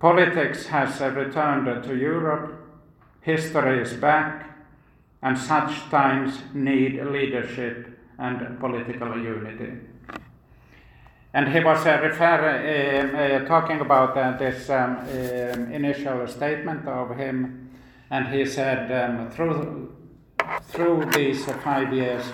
[0.00, 2.54] Politics has uh, returned to Europe,
[3.20, 4.58] history is back,
[5.20, 9.72] and such times need leadership and political unity.
[11.34, 12.40] And he was uh, refer,
[13.12, 17.70] uh, uh, talking about uh, this um, um, initial statement of him,
[18.10, 19.94] and he said, um, through,
[20.62, 22.24] through these five years,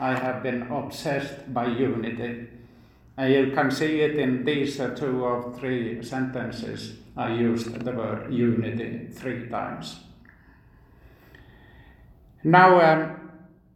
[0.00, 2.48] I have been obsessed by unity.
[3.16, 6.98] And you can see it in these uh, two or three sentences.
[7.16, 10.00] I used the word unity three times.
[12.44, 13.02] Now, um,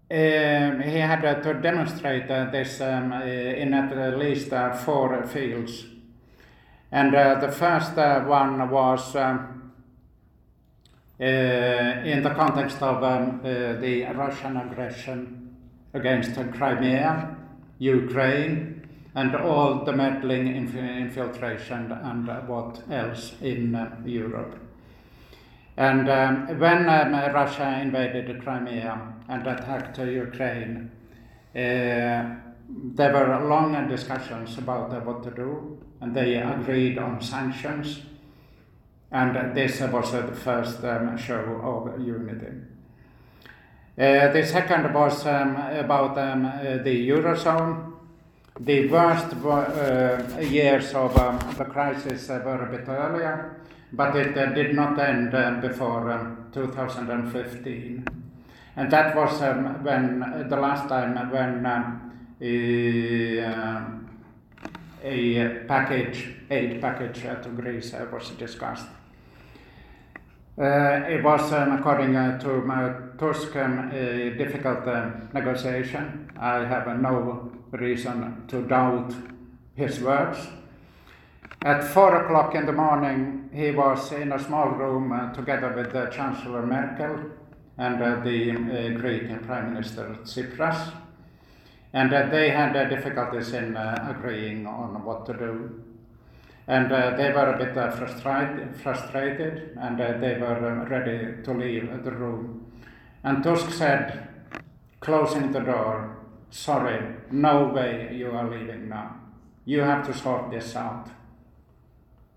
[0.09, 5.23] um, he had uh, to demonstrate uh, this um, uh, in at least uh, four
[5.25, 5.85] fields.
[6.91, 9.73] And uh, the first uh, one was um,
[11.19, 15.57] in the context of um, the Russian aggression
[15.93, 17.37] against Crimea,
[17.79, 18.76] Ukraine,
[19.17, 23.73] and all the meddling, inf infiltration, and what else in
[24.05, 24.59] Europe.
[25.79, 30.91] And um, when um, Russia invaded Crimea and attacked Ukraine,
[31.55, 38.03] uh, there were long discussions about uh, what to do, and they agreed on sanctions.
[39.11, 42.53] And this was uh, the first um, show of unity.
[43.99, 47.86] Uh, the second was um, about um, uh, the Eurozone.
[48.59, 53.61] The worst uh, years of um, the crisis were a bit earlier
[53.93, 58.05] but it uh, did not end uh, before um, 2015.
[58.77, 63.85] And that was um, when uh, the last time when um, a, uh,
[65.03, 68.87] a package, aid package to Greece was discussed.
[70.59, 74.87] Uh, it was, um, according uh, to my Tusk, um, a difficult
[75.35, 76.31] negotiation.
[76.39, 79.13] I have no reason to doubt
[79.75, 80.39] his words.
[81.63, 85.95] At four o'clock in the morning, he was in a small room uh, together with
[85.95, 87.33] uh, Chancellor Merkel
[87.77, 90.93] and uh, the uh, Greek Prime Minister Tsipras.
[91.93, 95.85] And uh, they had uh, difficulties in agreeing on what to do.
[96.69, 101.43] And uh, they were a bit uh, frustrated, frustrated, and uh, they were um, ready
[101.43, 102.67] to leave the room.
[103.23, 104.29] And Tusk said,
[105.01, 106.17] closing the door,
[106.51, 109.17] Sorry, no way you are leaving now.
[109.65, 111.09] You have to sort this out.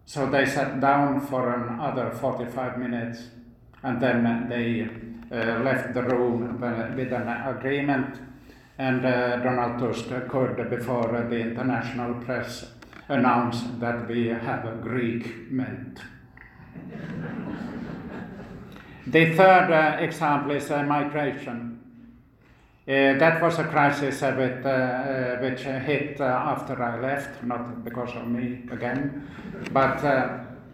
[0.05, 3.27] So they sat down for another 45 minutes
[3.83, 4.89] and then they
[5.31, 6.59] uh, left the room
[6.95, 8.19] with an agreement.
[8.77, 12.65] And uh, Donald Tusk could, before the international press,
[13.09, 15.99] announce that we have agreekment.
[19.07, 21.79] the third uh, example is uh, migration.
[22.87, 28.15] Uh, that was a crisis uh, with, uh, which hit after I left, not because
[28.15, 29.27] of me again,
[29.71, 30.03] but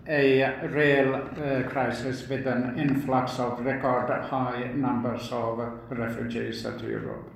[0.07, 1.19] a real
[1.67, 5.59] crisis with an influx of record high numbers of
[5.89, 7.34] refugees to Europe.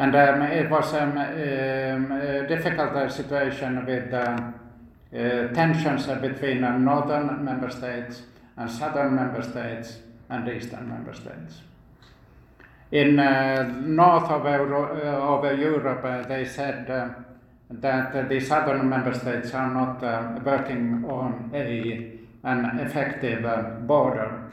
[0.00, 4.52] And um, it was um, um, a difficult situation with uh,
[5.52, 8.22] tensions between uh, northern member states
[8.56, 9.98] and southern member states
[10.30, 11.60] and eastern member states.
[12.90, 17.10] In uh, north of, Euro- uh, of Europe, uh, they said uh,
[17.68, 22.10] that the southern member states are not uh, working on a,
[22.44, 24.50] an effective uh, border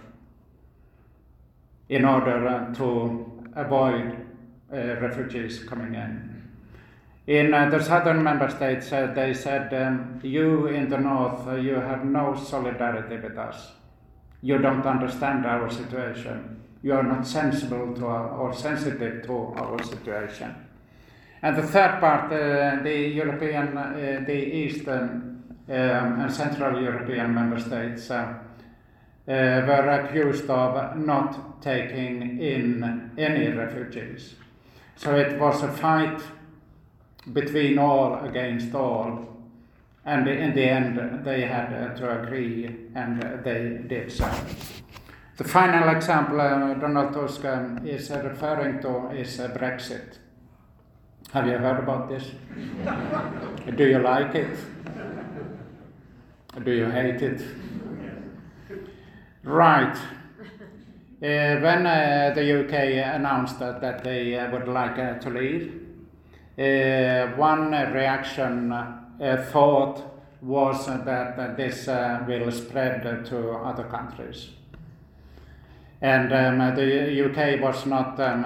[1.88, 4.26] in order uh, to avoid uh,
[4.72, 6.38] refugees coming in.
[7.28, 11.55] In uh, the southern member states, uh, they said, um, You in the north, uh,
[11.55, 13.74] you have no solidarity with us.
[14.41, 16.61] You don't understand our situation.
[16.82, 20.55] You are not sensible to our, or sensitive to our situation.
[21.41, 27.59] And the third part, uh, the European, uh, the Eastern um, and Central European member
[27.59, 28.36] states uh, uh,
[29.28, 34.36] were accused of not taking in any refugees.
[34.98, 36.22] So it was a fight
[37.32, 39.26] between all against all.
[40.06, 44.30] And in the end, they had to agree, and they did so.
[45.38, 50.18] The final example uh, Donald Tusk um, is referring to is uh, Brexit.
[51.32, 52.32] Have you heard about this?
[53.76, 54.58] Do you like it?
[56.64, 57.41] Do you hate it?
[59.43, 59.95] Right.
[61.20, 65.74] Uh, when uh, the UK announced that, that they uh, would like to leave,
[67.36, 68.70] one reaction
[69.51, 70.03] thought
[70.43, 74.49] was that this will spread to other countries.
[76.03, 78.43] And um, the UK was not um,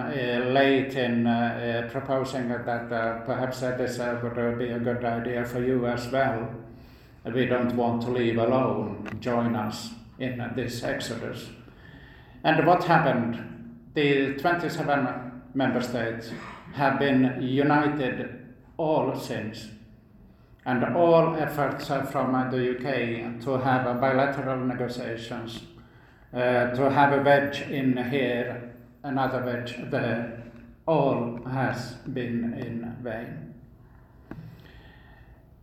[0.53, 6.09] late in uh, proposing that perhaps this would be a good idea for you as
[6.09, 6.49] well.
[7.25, 9.09] We don't want to leave alone.
[9.19, 11.49] Join us in this exodus.
[12.43, 13.81] And what happened?
[13.93, 16.31] The 27 member states
[16.73, 18.41] have been united
[18.77, 19.67] all since.
[20.65, 25.61] And all efforts from the UK to have bilateral negotiations,
[26.33, 28.73] uh, to have a wedge in here,
[29.03, 30.43] another wedge there,
[30.85, 33.51] all has been in vain.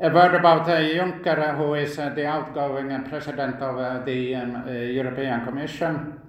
[0.01, 4.35] A word about uh, Juncker, who is uh, the outgoing uh, president of uh, the
[4.35, 6.21] um, uh, European Commission.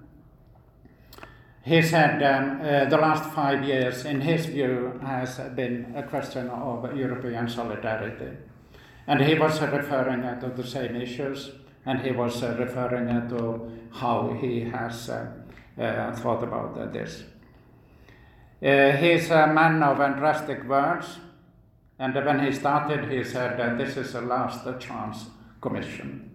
[1.64, 6.50] He said um, uh, the last five years, in his view, has been a question
[6.50, 8.38] of European solidarity.
[9.08, 11.52] And he was referring to the same issues,
[11.86, 15.32] and he was referring to how he has uh,
[15.78, 17.24] uh, thought about this.
[18.64, 21.18] Uh, he's a man of drastic words,
[21.98, 25.26] and when he started, he said this is a last chance
[25.60, 26.29] commission.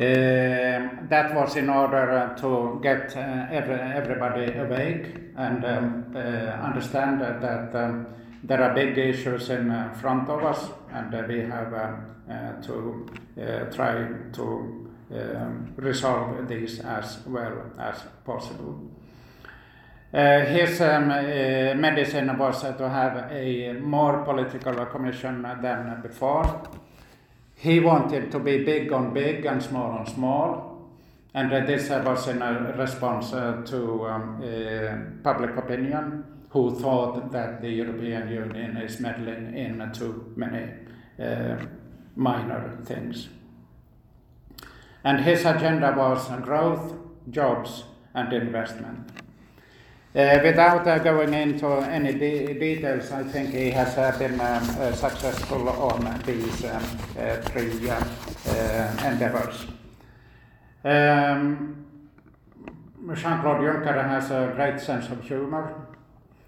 [0.00, 6.18] Um, that was in order uh, to get uh, every, everybody awake and um, uh,
[6.18, 8.06] understand that um,
[8.42, 9.68] there are big issues in
[10.00, 13.06] front of us, and we have um, to
[13.74, 18.80] try to um, resolve these as well as possible.
[20.14, 26.62] Uh, his um, uh, medicine was uh, to have a more political commission than before.
[27.60, 30.88] He wanted to be big on big and small on small,
[31.34, 37.30] and uh, this was in a response uh, to um, uh, public opinion, who thought
[37.32, 40.70] that the European Union is meddling in too many
[41.22, 41.58] uh,
[42.16, 43.28] minor things.
[45.04, 46.94] And his agenda was growth,
[47.28, 47.84] jobs,
[48.14, 49.19] and investment.
[50.12, 54.68] Uh, without uh, going into any de- details, I think he has uh, been um,
[54.80, 56.82] uh, successful on these um,
[57.16, 59.66] uh, three uh, endeavors.
[60.84, 61.86] Um,
[63.14, 65.86] Jean-Claude Juncker has a great sense of humor,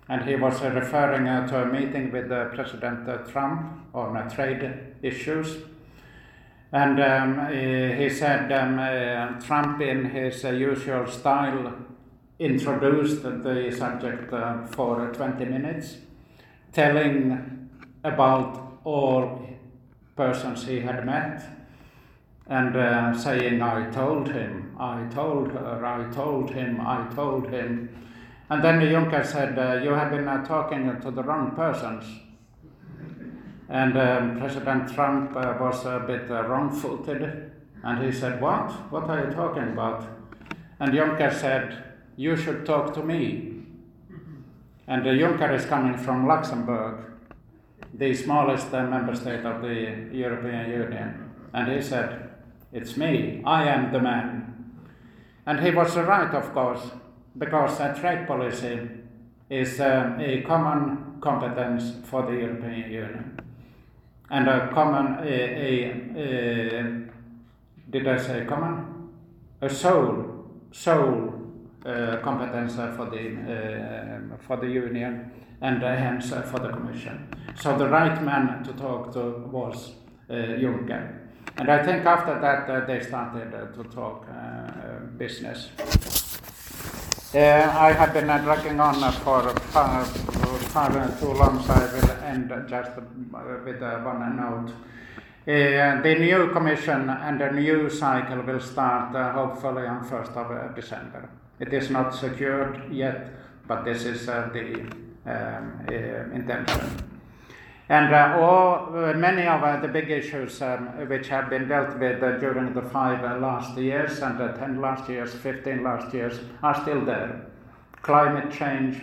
[0.09, 5.59] and he was referring to a meeting with President Trump on trade issues.
[6.73, 11.77] And um, he, he said um, Trump, in his usual style,
[12.45, 15.97] introduced the subject uh, for 20 minutes,
[16.73, 17.69] telling
[18.05, 19.47] about all
[20.17, 21.43] persons he had met
[22.49, 27.89] and uh, saying, I told him, I told her, I told him, I told him.
[28.51, 32.05] And then Juncker said, uh, You have been uh, talking to the wrong persons.
[33.69, 37.53] And um, President Trump uh, was a bit uh, wrong footed.
[37.85, 38.71] And he said, What?
[38.91, 40.05] What are you talking about?
[40.81, 43.65] And Juncker said, You should talk to me.
[44.87, 47.05] And uh, Juncker is coming from Luxembourg,
[47.95, 51.31] the smallest member state of the European Union.
[51.53, 52.31] And he said,
[52.73, 54.73] It's me, I am the man.
[55.47, 56.91] And he was right, of course,
[57.37, 58.89] because trade policy
[59.49, 63.41] is uh, a common competence for the European Union.
[64.31, 67.03] And a common, a, a, a
[67.91, 68.93] did I say common?
[69.63, 71.33] a sole sole
[72.23, 73.25] competence for the
[74.33, 75.31] uh, for the union
[75.61, 77.29] and uh, hence for the commission.
[77.57, 79.93] So the right man to talk to was
[80.29, 81.23] Juncker.
[81.59, 85.71] And I think after that uh, they started uh, to talk uh, business.
[87.35, 92.97] I have been dragging on for far, far too long, so I will end just
[92.97, 94.73] with one note.
[95.45, 100.51] Uh, the new commission and the new cycle will start uh, hopefully on 1st of
[100.53, 101.29] uh, December.
[101.63, 103.29] It is not secured yet,
[103.69, 104.91] but this is the
[105.25, 105.87] um,
[106.35, 106.81] intention.
[107.89, 111.97] And uh, all, uh, many of uh, the big issues um, which have been dealt
[112.01, 116.13] with uh, during the five uh, last years and the 10 last years, 15 last
[116.13, 117.47] years are still there.
[118.01, 119.01] Climate change,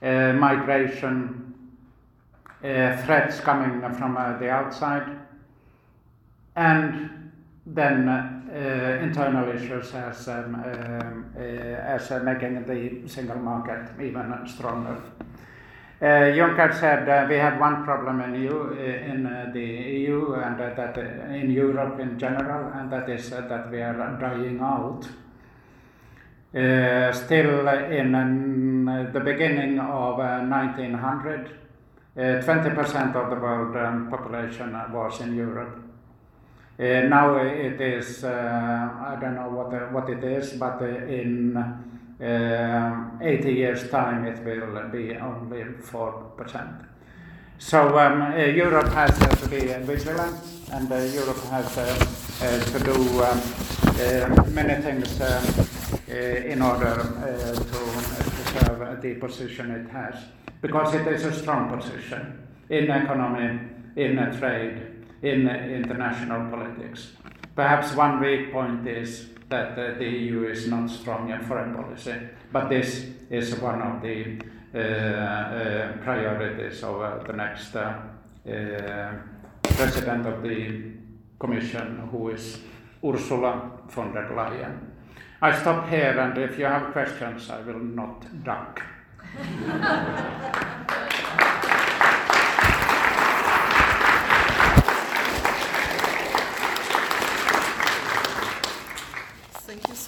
[0.00, 1.52] uh, migration,
[2.62, 5.18] threats coming from the outside,
[6.56, 7.30] and
[7.66, 15.00] then internal issues as, um, um as making the single market even stronger.
[16.00, 20.32] Uh, Juncker said uh, we have one problem in, EU, uh, in uh, the EU
[20.34, 24.60] and uh, that uh, in Europe in general, and that is that we are dying
[24.60, 25.02] out.
[27.16, 28.12] still in
[29.12, 31.50] the beginning of 1900,
[32.16, 35.87] 20% of the world um, population was in Europe.
[36.78, 41.56] Now it is, I don't know what, what it is, but in
[42.20, 46.88] uh, 80 years' time, it will be only 4%.
[47.58, 50.36] So um, uh, Europe has uh, to be vigilant,
[50.72, 52.06] and uh, Europe has uh,
[52.40, 55.20] uh, to do um, many things
[56.08, 57.78] in order to
[58.30, 60.14] preserve the position it has,
[60.62, 63.58] because it is a strong position in economy,
[63.96, 67.12] in trade, in international politics.
[67.54, 72.14] Perhaps one weak point is that uh, the EU is not strong in foreign policy.
[72.52, 74.38] But this is one of the
[74.74, 77.74] uh, uh, priorities of the next
[79.62, 80.82] president of the
[81.38, 82.58] Commission, who is
[83.02, 84.80] Ursula von der Leyen.
[85.40, 88.82] I stop here, and if you have questions, I will not duck.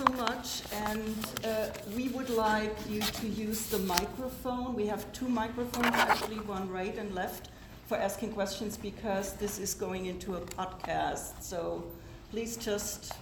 [0.00, 0.04] so
[0.41, 0.62] much.
[0.72, 4.74] And uh, we would like you to use the microphone.
[4.74, 7.51] We have two microphones, actually, one right and left,
[7.86, 11.43] for asking questions because this is going into a podcast.
[11.43, 11.84] So
[12.30, 13.12] please just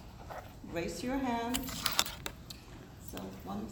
[0.71, 1.59] raise your hand.
[3.11, 3.67] So one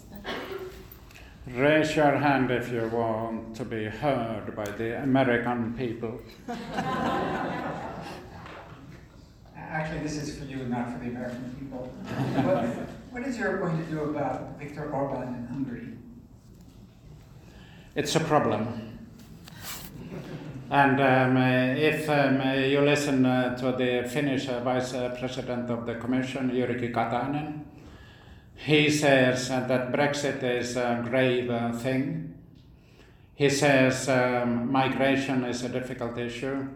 [1.48, 6.20] Raise your hand if you want to be heard by the American people.
[9.56, 12.87] Actually, this is for you, not for the American people.
[13.18, 15.88] what, is Europe going to do about Viktor Orban in Hungary?
[17.96, 19.00] It's a problem.
[20.70, 25.96] And um, if um, you listen uh, to the Finnish uh, Vice President of the
[25.96, 27.64] Commission, Jyrki Katainen,
[28.54, 32.36] he says uh, that Brexit is a grave uh, thing.
[33.34, 36.68] He says um, migration is a difficult issue.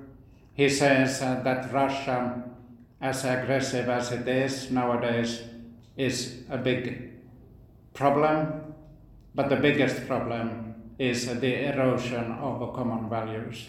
[0.54, 2.44] He says uh, that Russia
[3.02, 5.42] as aggressive as it is nowadays,
[6.02, 7.12] is a big
[7.94, 8.74] problem.
[9.34, 13.68] But the biggest problem is the erosion of common values.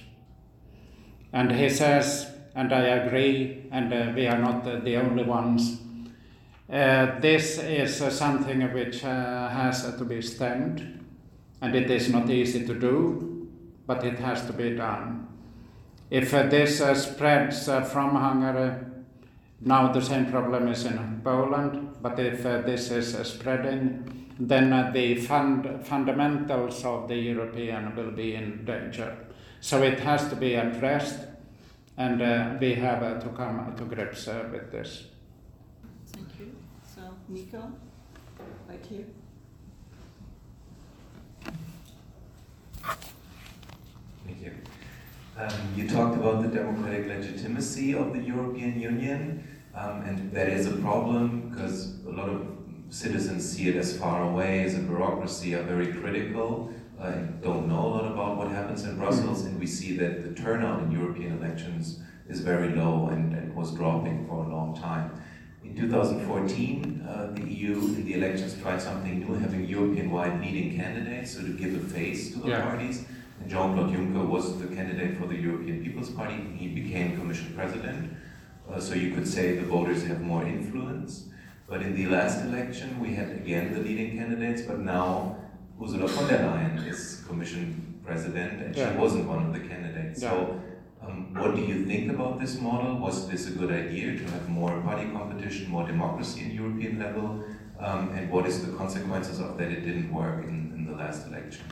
[1.33, 5.81] And he says, and I agree, and uh, we are not uh, the only ones,
[6.71, 11.05] uh, this is uh, something which uh, has to be stemmed,
[11.61, 13.49] and it is not easy to do,
[13.87, 15.27] but it has to be done.
[16.11, 18.92] If uh, this spreads from Hungary
[19.65, 24.73] now the same problem is in Poland, but if uh, this is uh, spreading, then
[24.73, 29.17] uh, the fund fundamentals of the European will be in danger.
[29.61, 31.21] So it has to be addressed,
[31.97, 35.05] and uh, we have uh, to come to grips uh, with this.
[36.07, 36.57] Thank you.
[36.95, 37.73] So, Nico,
[38.69, 39.07] right here.
[44.27, 44.53] Thank you.
[45.39, 49.52] Um, you talked about the democratic legitimacy of the European Union.
[49.75, 52.47] Um, and that is a problem because a lot of
[52.91, 57.69] citizens see it as far away as a bureaucracy, are very critical, uh, and don't
[57.69, 59.45] know a lot about what happens in Brussels.
[59.45, 63.73] And we see that the turnout in European elections is very low and, and was
[63.73, 65.11] dropping for a long time.
[65.65, 71.35] In 2014, uh, the EU in the elections tried something new, having European-wide leading candidates,
[71.35, 72.63] so to give a face to the yeah.
[72.63, 73.05] parties.
[73.41, 76.35] And Jean-Claude Juncker was the candidate for the European People's Party.
[76.57, 78.13] He became Commission President.
[78.73, 81.29] Uh, so you could say the voters have more influence.
[81.69, 85.37] But in the last election, we had again the leading candidates, but now
[85.83, 88.93] Ursula von der Leyen is Commission president, and Yeah.
[88.93, 90.23] she wasn't one of the candidates.
[90.23, 90.31] Yeah.
[90.31, 90.61] So,
[91.03, 92.99] um, what do you think about this model?
[92.99, 97.45] Was this a good idea to have more party competition, more democracy in European level?
[97.81, 101.27] Um, and what is the consequences of that it didn't work in, in the last
[101.27, 101.65] election?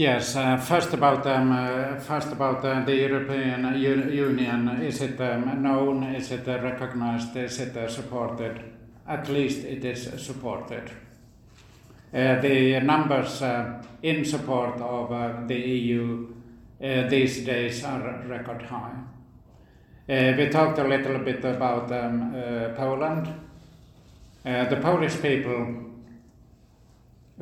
[0.00, 4.80] Yes, uh, first about um, uh, first about uh, the European Union.
[4.80, 6.04] Is it um, known?
[6.04, 7.36] Is it recognized?
[7.36, 8.62] Is it supported?
[9.06, 10.90] At least it is supported.
[12.12, 13.42] The numbers
[14.02, 16.28] in support of the EU
[17.10, 18.96] these days are record high.
[20.08, 22.32] We talked a little bit about um,
[22.74, 23.28] Poland.
[24.44, 25.66] The Polish people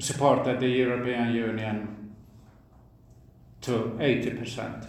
[0.00, 1.97] supported the European Union
[3.68, 4.86] to 80%.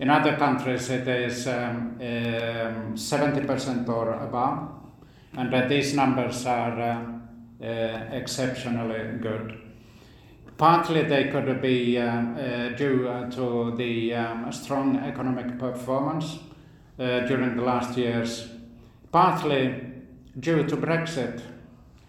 [0.00, 4.68] In other countries, it is um, um, 70% or above,
[5.36, 9.60] and these numbers are uh, uh, exceptionally good.
[10.58, 16.38] Partly they could be um, uh, due to the um, strong economic performance
[16.98, 18.48] during the last years,
[19.10, 19.80] partly
[20.38, 21.40] due to Brexit,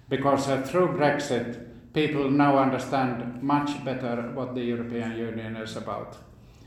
[0.09, 6.17] because through Brexit, people now understand much better what the European Union is about.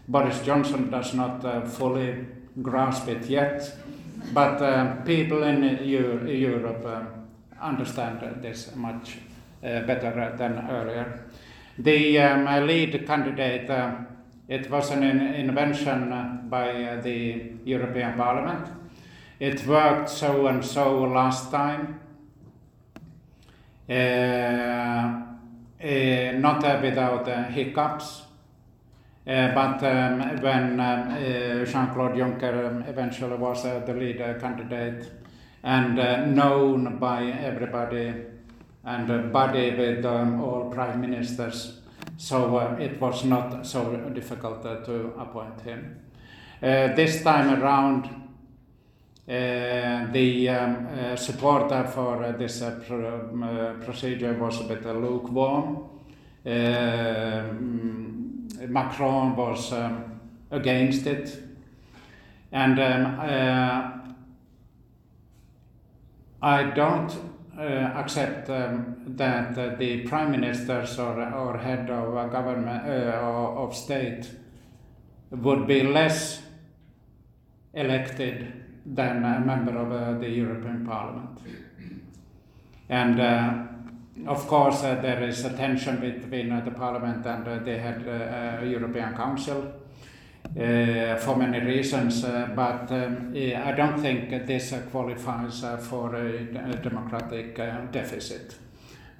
[0.09, 2.27] Boris Johnson does not uh, fully
[2.63, 3.77] grasp it yet,
[4.33, 7.03] but uh, people in Eu- Europe uh,
[7.61, 9.19] understand this much
[9.65, 11.25] uh, better than earlier.
[11.79, 13.97] The um, lead candidate, uh,
[14.49, 18.69] it was an in- invention by uh, the European Parliament.
[19.41, 22.01] It worked so and so last time.
[23.89, 25.23] Uh,
[25.83, 28.23] uh, not uh, without uh, hiccups.
[29.27, 35.11] Uh, but um, when um, uh, Jean-Claude Juncker um, eventually was uh, the leader candidate
[35.65, 38.15] and uh, known by everybody
[38.87, 41.81] and buddy with um, all prime ministers,
[42.17, 45.99] so uh, it was not so difficult uh, to appoint him.
[46.63, 48.11] Uh, this time around, uh,
[49.27, 54.87] the um, uh, support uh, for uh, this uh, um, uh, procedure was a bit
[54.87, 55.89] uh, lukewarm.
[56.47, 60.21] Um, Macron was um,
[60.51, 61.37] against it,
[62.53, 63.91] and um, uh,
[66.41, 67.13] I don't
[67.59, 73.19] uh, accept um, that uh, the prime ministers or, or head of a government uh,
[73.19, 74.31] or of state
[75.31, 76.43] would be less
[77.75, 78.56] elected
[78.95, 81.39] than a member of uh, the European Parliament.
[82.89, 83.67] And uh,
[84.27, 88.05] of course, uh, there is a tension between uh, the Parliament and uh, the head
[88.07, 89.73] uh, uh, European Council
[90.55, 97.57] for many reasons, but um, I don't think this qualifies for a, democratic
[97.91, 98.55] deficit.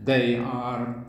[0.03, 1.05] They are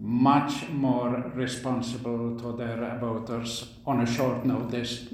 [0.00, 5.08] much more responsible to their voters on a short notice,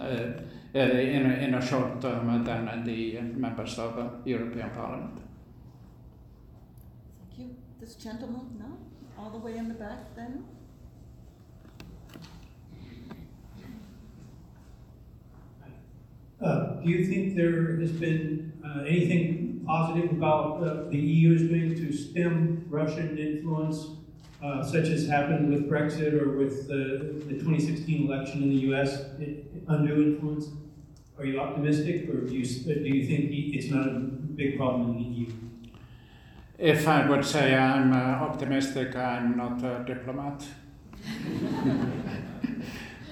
[0.74, 5.18] uh, uh, in, a, in a short term, than the members of the European Parliament.
[7.18, 7.56] Thank you.
[7.80, 8.78] This gentleman, no?
[9.18, 10.44] All the way in the back then?
[16.40, 21.42] Uh, Do you think there has been uh, anything positive about uh, the EU is
[21.42, 23.88] doing to stem Russian influence,
[24.42, 29.04] uh, such as happened with Brexit or with the the 2016 election in the US,
[29.20, 29.36] i-
[29.70, 30.48] undue influence?
[31.18, 34.96] Are you optimistic, or do you, do you think it's not a big problem in
[34.96, 35.26] the EU?
[36.58, 40.44] If I would say I'm uh, optimistic, I'm not a diplomat.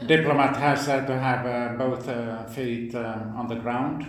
[0.06, 4.06] diplomat has uh, to have uh, both uh, feet um, on the ground.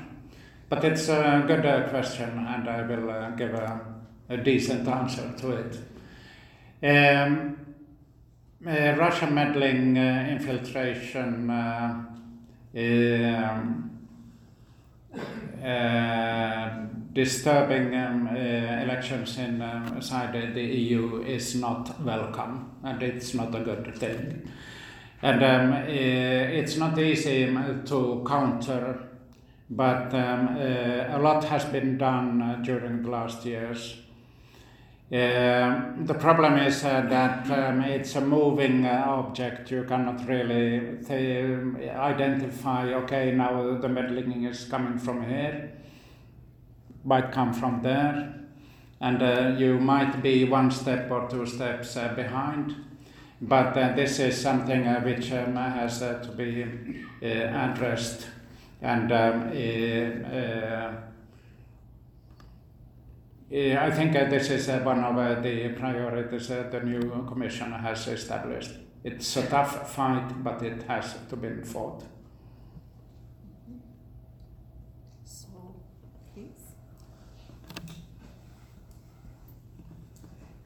[0.69, 3.81] But it's a good uh, question, and I will uh, give a,
[4.29, 5.77] a decent answer to it.
[6.81, 7.57] Um,
[8.61, 11.49] Russian meddling, infiltration,
[17.13, 19.61] disturbing um, uh, elections in
[19.95, 24.49] inside the, EU is not welcome, and it's not a good thing.
[25.21, 29.09] And um, uh, it's not easy um, to counter,
[29.69, 33.97] but uh, a lot has been done uh, during the last years.
[35.11, 39.71] Um, the problem is uh, that um, it's a moving uh, object.
[39.71, 45.71] You cannot really th- identify, okay, now the meddling is coming from here,
[47.03, 48.35] might come from there,
[49.01, 52.75] and uh, you might be one step or two steps behind.
[53.41, 56.67] But uh, this is something uh, which um, has uh, to be
[57.23, 58.27] addressed,
[58.83, 59.49] and um,
[63.51, 67.71] Eh, I think this is uh, one of uh, the priorities that the new commission
[67.71, 68.71] has established.
[69.03, 72.03] It's a tough fight, but it has to be fought.
[75.23, 75.47] So,
[76.35, 76.75] please.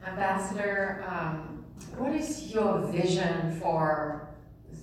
[0.06, 1.64] Ambassador, um,
[1.96, 4.28] what is your vision for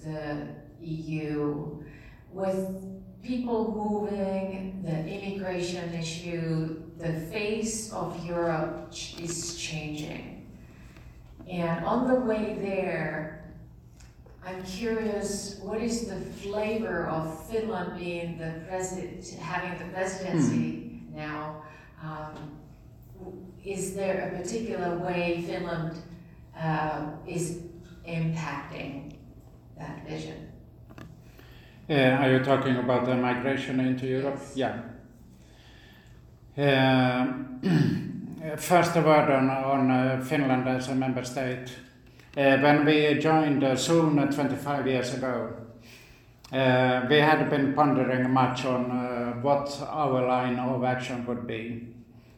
[0.03, 0.47] the
[0.81, 1.83] EU
[2.31, 2.91] with
[3.21, 8.89] people moving, the immigration issue, the face of Europe
[9.19, 10.47] is changing.
[11.49, 13.43] And on the way there,
[14.45, 21.15] I'm curious, what is the flavor of Finland being the president, having the presidency mm.
[21.15, 21.63] now?
[22.03, 22.57] Um,
[23.63, 25.97] is there a particular way Finland
[26.57, 27.63] uh, is
[28.07, 29.15] impacting
[29.77, 30.47] that vision?
[31.89, 34.39] Uh, are you talking about the migration into Europe?
[34.39, 34.55] Yes.
[34.55, 34.81] Yeah.
[36.61, 37.33] Uh,
[38.55, 41.71] first a word on, on uh, Finland as a member state.
[42.37, 45.53] Uh, when we joined uh, soon 25 years ago,
[46.51, 51.87] uh, we had been pondering much on uh, what our line of action would be.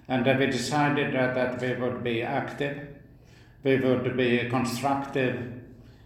[0.07, 2.77] And we decided that we would be active,
[3.63, 5.51] we would be constructive,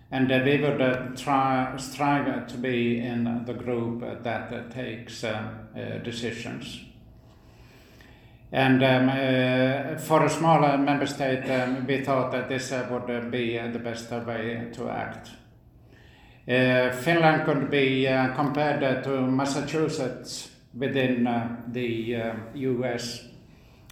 [0.09, 5.23] and uh, we would uh, try, strive to be in the group that uh, takes
[6.03, 6.86] decisions.
[8.51, 13.79] And um, for a smaller member state, um, we thought that this would be the
[13.79, 15.29] best way to act.
[16.47, 22.23] Uh, Finland could be uh, compared to Massachusetts within uh, the
[22.53, 23.25] US.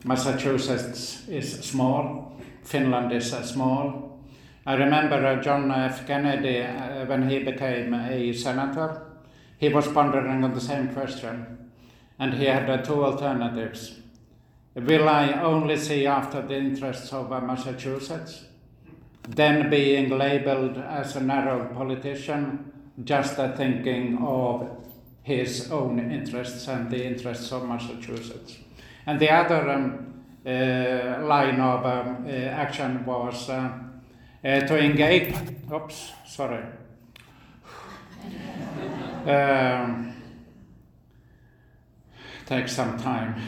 [0.06, 4.06] Massachusetts is small, Finland is small,
[4.68, 6.08] I remember uh, John F.
[6.08, 9.06] Kennedy, uh, when he became a senator,
[9.60, 11.70] he was pondering on the same question,
[12.18, 14.00] and he had uh, two alternatives.
[14.76, 18.44] Will I only see after the interests of uh, Massachusetts,
[19.30, 24.68] then being labeled as a narrow politician, just uh, thinking of
[25.24, 28.58] his own interests and the interests of Massachusetts?
[29.06, 33.80] And the other um, uh, line of um, action was uh,
[34.44, 35.34] to engage.
[35.74, 36.64] Oops, sorry.
[39.26, 40.14] Um,
[42.46, 43.42] takes some time.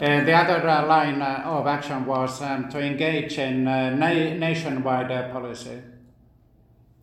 [0.00, 5.30] Uh, the other uh, line uh, of action was um, to engage in na- nationwide
[5.30, 5.80] policy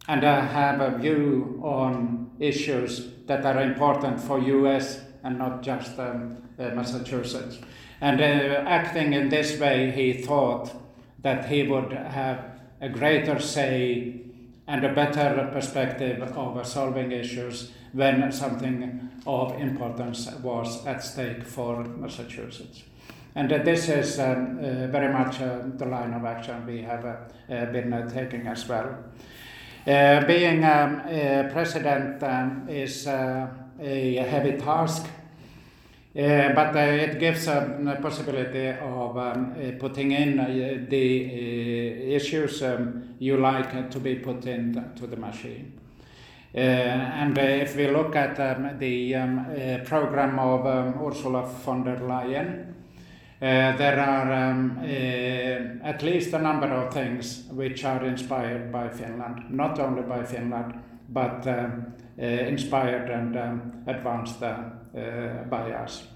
[0.09, 6.37] and have a view on issues that are important for US and not just um,
[6.57, 7.59] Massachusetts.
[8.01, 10.73] And acting in this way, he thought
[11.21, 12.43] that he would have
[12.81, 14.21] a greater say
[14.67, 21.83] and a better perspective of solving issues when something of importance was at stake for
[21.83, 22.83] Massachusetts.
[23.35, 27.05] And uh, this is um, uh, very much uh, the line of action we have
[27.05, 27.15] uh,
[27.49, 28.97] uh, been uh, taking as well.
[29.85, 31.01] being um,
[31.51, 35.07] president um, is a heavy task
[36.13, 40.35] uh, but uh, it gives a possibility of um, uh, putting in
[40.89, 45.71] the issues um, you like to be put into the machine.
[46.53, 49.45] And if we look at um, the um,
[49.85, 52.73] program of um, Ursula von der Leyen,
[53.39, 54.79] there are um,
[55.83, 60.73] at least a number of things which are inspired by Finland, not only by Finland,
[61.09, 63.35] but um, inspired and
[63.87, 66.07] advanced uh, by us.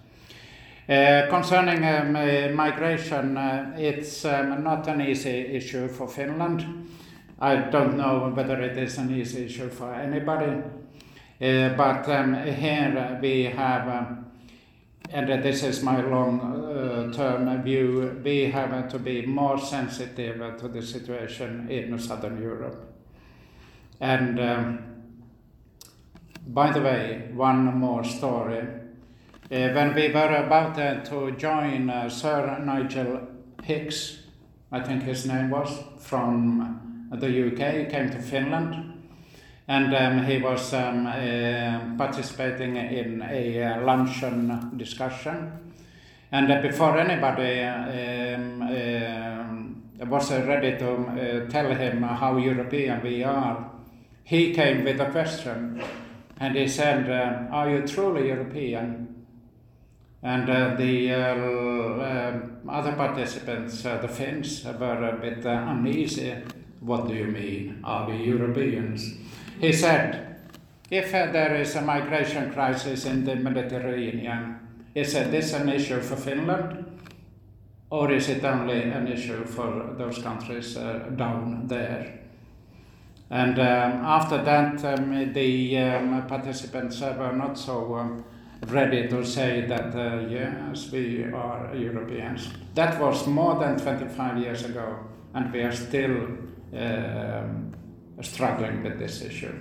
[0.87, 6.63] Uh, concerning um, uh, migration, uh, it's um, not an easy issue for Finland.
[7.39, 10.61] I don't know whether it is an easy issue for anybody,
[11.39, 14.25] but um, here we have, um,
[15.09, 20.81] and this is my long term view, we have to be more sensitive to the
[20.81, 22.93] situation in Southern Europe.
[23.99, 24.79] And um,
[26.47, 28.59] by the way, one more story.
[29.51, 33.27] Uh, when we were about uh, to join uh, Sir Nigel
[33.63, 34.19] Hicks,
[34.71, 35.69] I think his name was,
[35.99, 38.93] from the UK, came to Finland.
[39.67, 45.51] And um, he was um, uh, participating in a uh, luncheon discussion.
[46.31, 48.61] And uh, before anybody um,
[50.07, 53.71] was ready to tell him how European we are,
[54.23, 55.81] he came with a question
[56.39, 59.25] and he said, uh, Are you truly European?
[60.21, 66.33] And uh, the uh, uh other participants, uh, the Finns, were a bit uh, uneasy.
[66.85, 67.81] What do you mean?
[67.83, 69.13] Are we Europeans?
[69.59, 70.37] He said,
[70.91, 74.59] If there is a migration crisis in the Mediterranean,
[74.93, 76.95] is this an issue for Finland?
[77.89, 82.19] or is it only an issue for those countries uh, down there?
[83.29, 88.23] And um, after that, um, the um, participants were not so um,
[88.67, 92.49] ready to say that, uh, yes, we are Europeans.
[92.75, 94.99] That was more than 25 years ago,
[95.33, 96.27] and we are still
[96.77, 97.73] um,
[98.21, 99.55] struggling with this issue.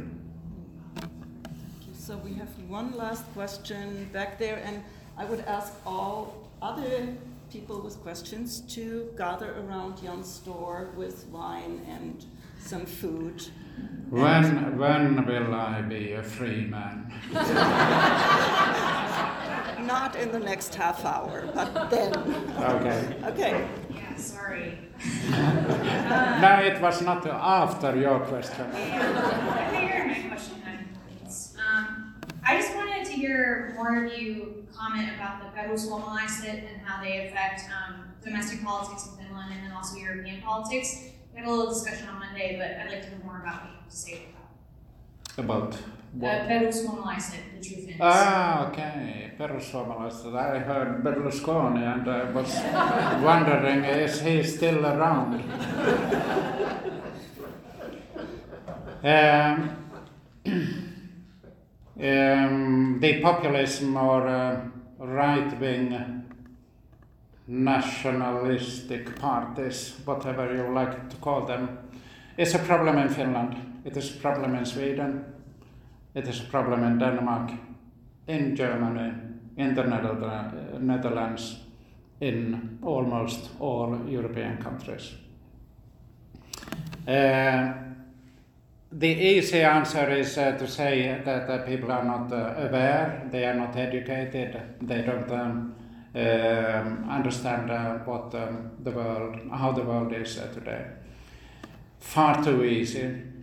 [1.92, 4.82] So we have one last question back there, and
[5.16, 7.14] I would ask all other
[7.50, 12.24] people with questions to gather around Jan's store with wine and
[12.58, 13.42] some food.
[14.10, 17.12] When, when will I be a free man?
[19.86, 22.12] Not in the next half hour, but then.
[22.58, 23.16] Okay.
[23.24, 23.68] Okay.
[23.90, 24.78] Yeah, sorry.
[25.30, 28.66] No, it was not after your question.
[28.72, 30.88] I figured my question then.
[31.58, 32.14] Um,
[32.46, 37.26] I just wanted to hear more of you comment about the perussuomalaiset and how they
[37.28, 41.04] affect um, domestic politics in Finland and then also European politics.
[41.32, 43.70] We had a little discussion on Monday, but I'd like to hear more about what
[43.72, 44.22] you have to say
[45.36, 45.80] about About that.
[45.80, 45.88] what?
[45.88, 48.00] The perussuomalaiset, the Finns.
[48.00, 49.32] Ah, okay.
[49.38, 50.34] Perussuomalaiset.
[50.34, 52.54] I heard Berlusconi and I was
[53.22, 55.34] wondering, is he still around?
[59.04, 59.76] um,
[62.00, 64.60] um, the populism or uh,
[64.98, 66.24] right-wing
[67.46, 71.78] nationalistic parties, whatever you like to call them,
[72.36, 73.56] is a problem in Finland.
[73.84, 75.33] It is a problem in Sweden.
[76.14, 77.50] It is a problem in Denmark,
[78.28, 79.12] in Germany,
[79.56, 79.82] in the
[80.80, 81.56] Netherlands,
[82.20, 85.14] in almost all European countries.
[87.06, 87.72] Uh,
[88.92, 93.44] the easy answer is uh, to say that uh, people are not uh, aware, they
[93.44, 95.74] are not educated, they don't um,
[96.14, 100.86] um, understand uh, what um, the world, how the world is uh, today.
[101.98, 103.33] Far too easy.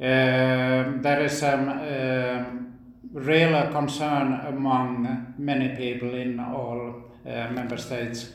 [0.00, 2.78] Um, there is um, um,
[3.12, 8.32] real concern among many people in all uh, member states,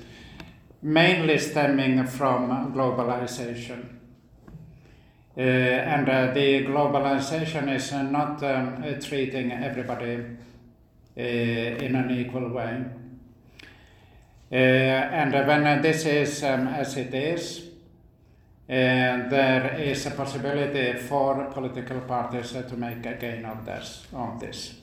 [0.81, 3.97] mainly stemming from globalization.
[5.37, 10.25] Uh, and uh, the globalization is uh, not um, treating everybody
[11.15, 12.85] uh, in an equal way.
[14.51, 17.63] Uh, and when this is um, as it is,
[18.69, 24.37] uh, there is a possibility for political parties to make a gain of this, on
[24.39, 24.75] this.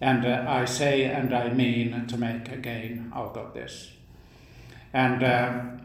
[0.00, 3.92] And uh, I say and I mean to make a gain out of this.
[4.92, 5.26] And uh,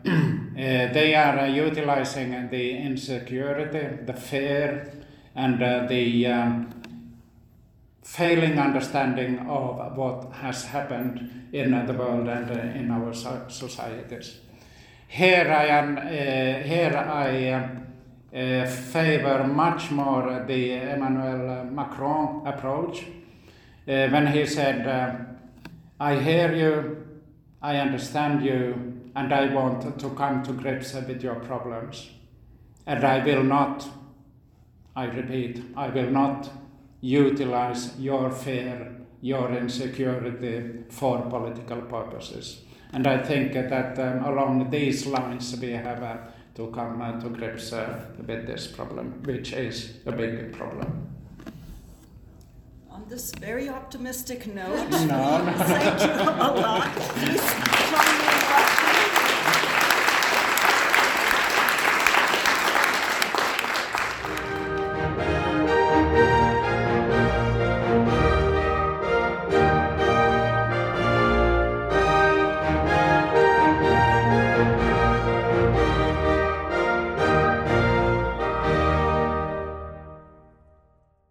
[0.05, 4.91] uh, they are uh, utilizing the insecurity, the fear,
[5.35, 6.81] and uh, the um,
[8.03, 14.39] failing understanding of what has happened in the world and uh, in our so- societies.
[15.07, 15.95] Here I am.
[15.95, 17.87] Here I um,
[18.35, 23.03] uh, favor much more the Emmanuel Macron approach
[23.87, 24.85] uh, when he said,
[25.99, 27.07] "I hear you,
[27.61, 32.09] I understand you, and I want to come to grips with your problems,
[32.85, 33.87] and I will not.
[34.93, 36.49] I repeat, I will not
[36.99, 45.05] utilize your fear, your insecurity for political purposes." And I think that um, along these
[45.05, 46.17] lines we have uh,
[46.55, 51.07] to come uh, to grips uh, with this problem, which is a big problem.
[52.89, 55.53] On this very optimistic note, No.
[55.57, 56.25] thank you a
[56.61, 56.91] lot.